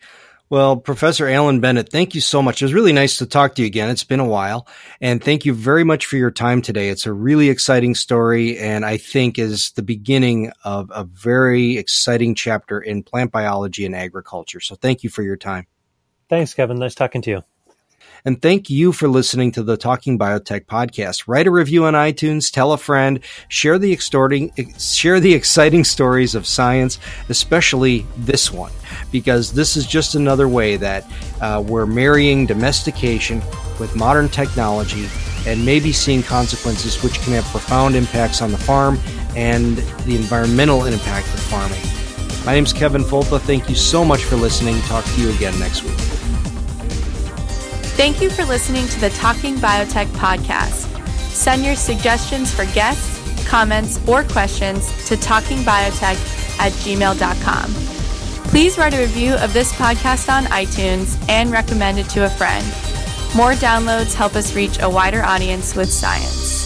Well, 0.55 0.76
Professor 0.76 1.26
Alan 1.26 1.59
Bennett, 1.59 1.88
thank 1.88 2.14
you 2.14 2.20
so 2.20 2.40
much. 2.40 2.62
It 2.62 2.66
was 2.66 2.74
really 2.74 2.92
nice 2.92 3.18
to 3.18 3.26
talk 3.26 3.57
to 3.57 3.62
you 3.62 3.66
again. 3.66 3.90
It's 3.90 4.05
been 4.05 4.20
a 4.20 4.24
while. 4.24 4.68
And 5.00 5.20
thank 5.20 5.44
you 5.44 5.52
very 5.52 5.82
much 5.82 6.07
for 6.07 6.16
your 6.16 6.30
time 6.30 6.62
today. 6.62 6.90
It's 6.90 7.07
a 7.07 7.12
really 7.12 7.48
exciting 7.48 7.96
story 7.96 8.57
and 8.57 8.84
I 8.84 8.96
think 8.96 9.36
is 9.36 9.72
the 9.72 9.82
beginning 9.82 10.52
of 10.62 10.92
a 10.94 11.02
very 11.02 11.76
exciting 11.76 12.36
chapter 12.36 12.80
in 12.80 13.02
plant 13.02 13.32
biology 13.32 13.84
and 13.84 13.96
agriculture. 13.96 14.61
So 14.61 14.76
thank 14.76 15.02
you 15.02 15.11
for 15.11 15.24
your 15.24 15.36
time. 15.36 15.66
Thanks, 16.28 16.55
Kevin. 16.55 16.78
Nice 16.78 16.94
talking 16.94 17.20
to 17.22 17.30
you. 17.30 17.42
And 18.27 18.41
thank 18.41 18.70
you 18.70 18.93
for 18.93 19.07
listening 19.07 19.53
to 19.53 19.62
the 19.62 19.77
Talking 19.77 20.18
Biotech 20.18 20.64
podcast. 20.64 21.25
Write 21.27 21.47
a 21.47 21.51
review 21.51 21.85
on 21.85 21.93
iTunes, 21.93 22.51
tell 22.51 22.72
a 22.72 22.79
friend, 22.79 23.20
share 23.49 23.79
the 23.79 23.93
extorting, 23.93 24.51
share 24.79 25.20
the 25.20 25.35
exciting 25.35 25.85
stories 25.85 26.35
of 26.35 26.47
science, 26.47 26.99
especially 27.29 28.07
this 28.16 28.51
one, 28.51 28.72
because 29.12 29.53
this 29.53 29.77
is 29.77 29.87
just 29.87 30.14
another 30.14 30.49
way 30.49 30.79
that 30.79 31.05
uh, 31.43 31.62
we're 31.66 31.85
marrying 31.85 32.47
domestication 32.47 33.43
with 33.79 33.95
modern 33.95 34.31
technology 34.31 35.07
and 35.47 35.62
maybe 35.62 35.93
seeing 35.93 36.22
consequences 36.22 37.03
which 37.03 37.20
can 37.20 37.35
have 37.35 37.45
profound 37.45 37.95
impacts 37.95 38.41
on 38.41 38.51
the 38.51 38.59
farm 38.59 38.99
and 39.37 39.77
the 40.07 40.16
environmental 40.16 40.87
impact 40.87 41.27
of 41.27 41.41
farming. 41.41 41.81
My 42.47 42.55
name 42.55 42.64
is 42.64 42.72
Kevin 42.72 43.03
Folta. 43.03 43.39
Thank 43.39 43.68
you 43.68 43.75
so 43.75 44.03
much 44.03 44.25
for 44.25 44.37
listening. 44.37 44.81
Talk 44.83 45.05
to 45.05 45.20
you 45.20 45.29
again 45.29 45.59
next 45.59 45.83
week. 45.83 46.24
Thank 47.97 48.20
you 48.20 48.28
for 48.28 48.45
listening 48.45 48.88
to 48.88 49.01
the 49.01 49.11
Talking 49.11 49.55
Biotech 49.55 50.07
podcast. 50.16 50.90
Send 51.30 51.64
your 51.64 51.76
suggestions 51.76 52.53
for 52.53 52.64
guests, 52.74 53.47
comments, 53.49 54.01
or 54.09 54.24
questions 54.24 54.88
to 55.07 55.14
talkingbiotech 55.14 56.59
at 56.59 56.72
gmail.com. 56.72 57.70
Please 58.51 58.78
write 58.78 58.95
a 58.95 59.01
review 59.01 59.34
of 59.34 59.53
this 59.53 59.72
podcast 59.72 60.28
on 60.28 60.45
iTunes 60.47 61.16
and 61.28 61.53
recommend 61.53 62.01
it 62.01 62.09
to 62.11 62.24
a 62.24 62.30
friend. 62.30 62.66
More 63.36 63.53
downloads 63.53 64.12
help 64.12 64.34
us 64.34 64.57
reach 64.57 64.80
a 64.82 64.90
wider 64.90 65.22
audience 65.22 65.76
with 65.76 65.88
science. 65.88 66.64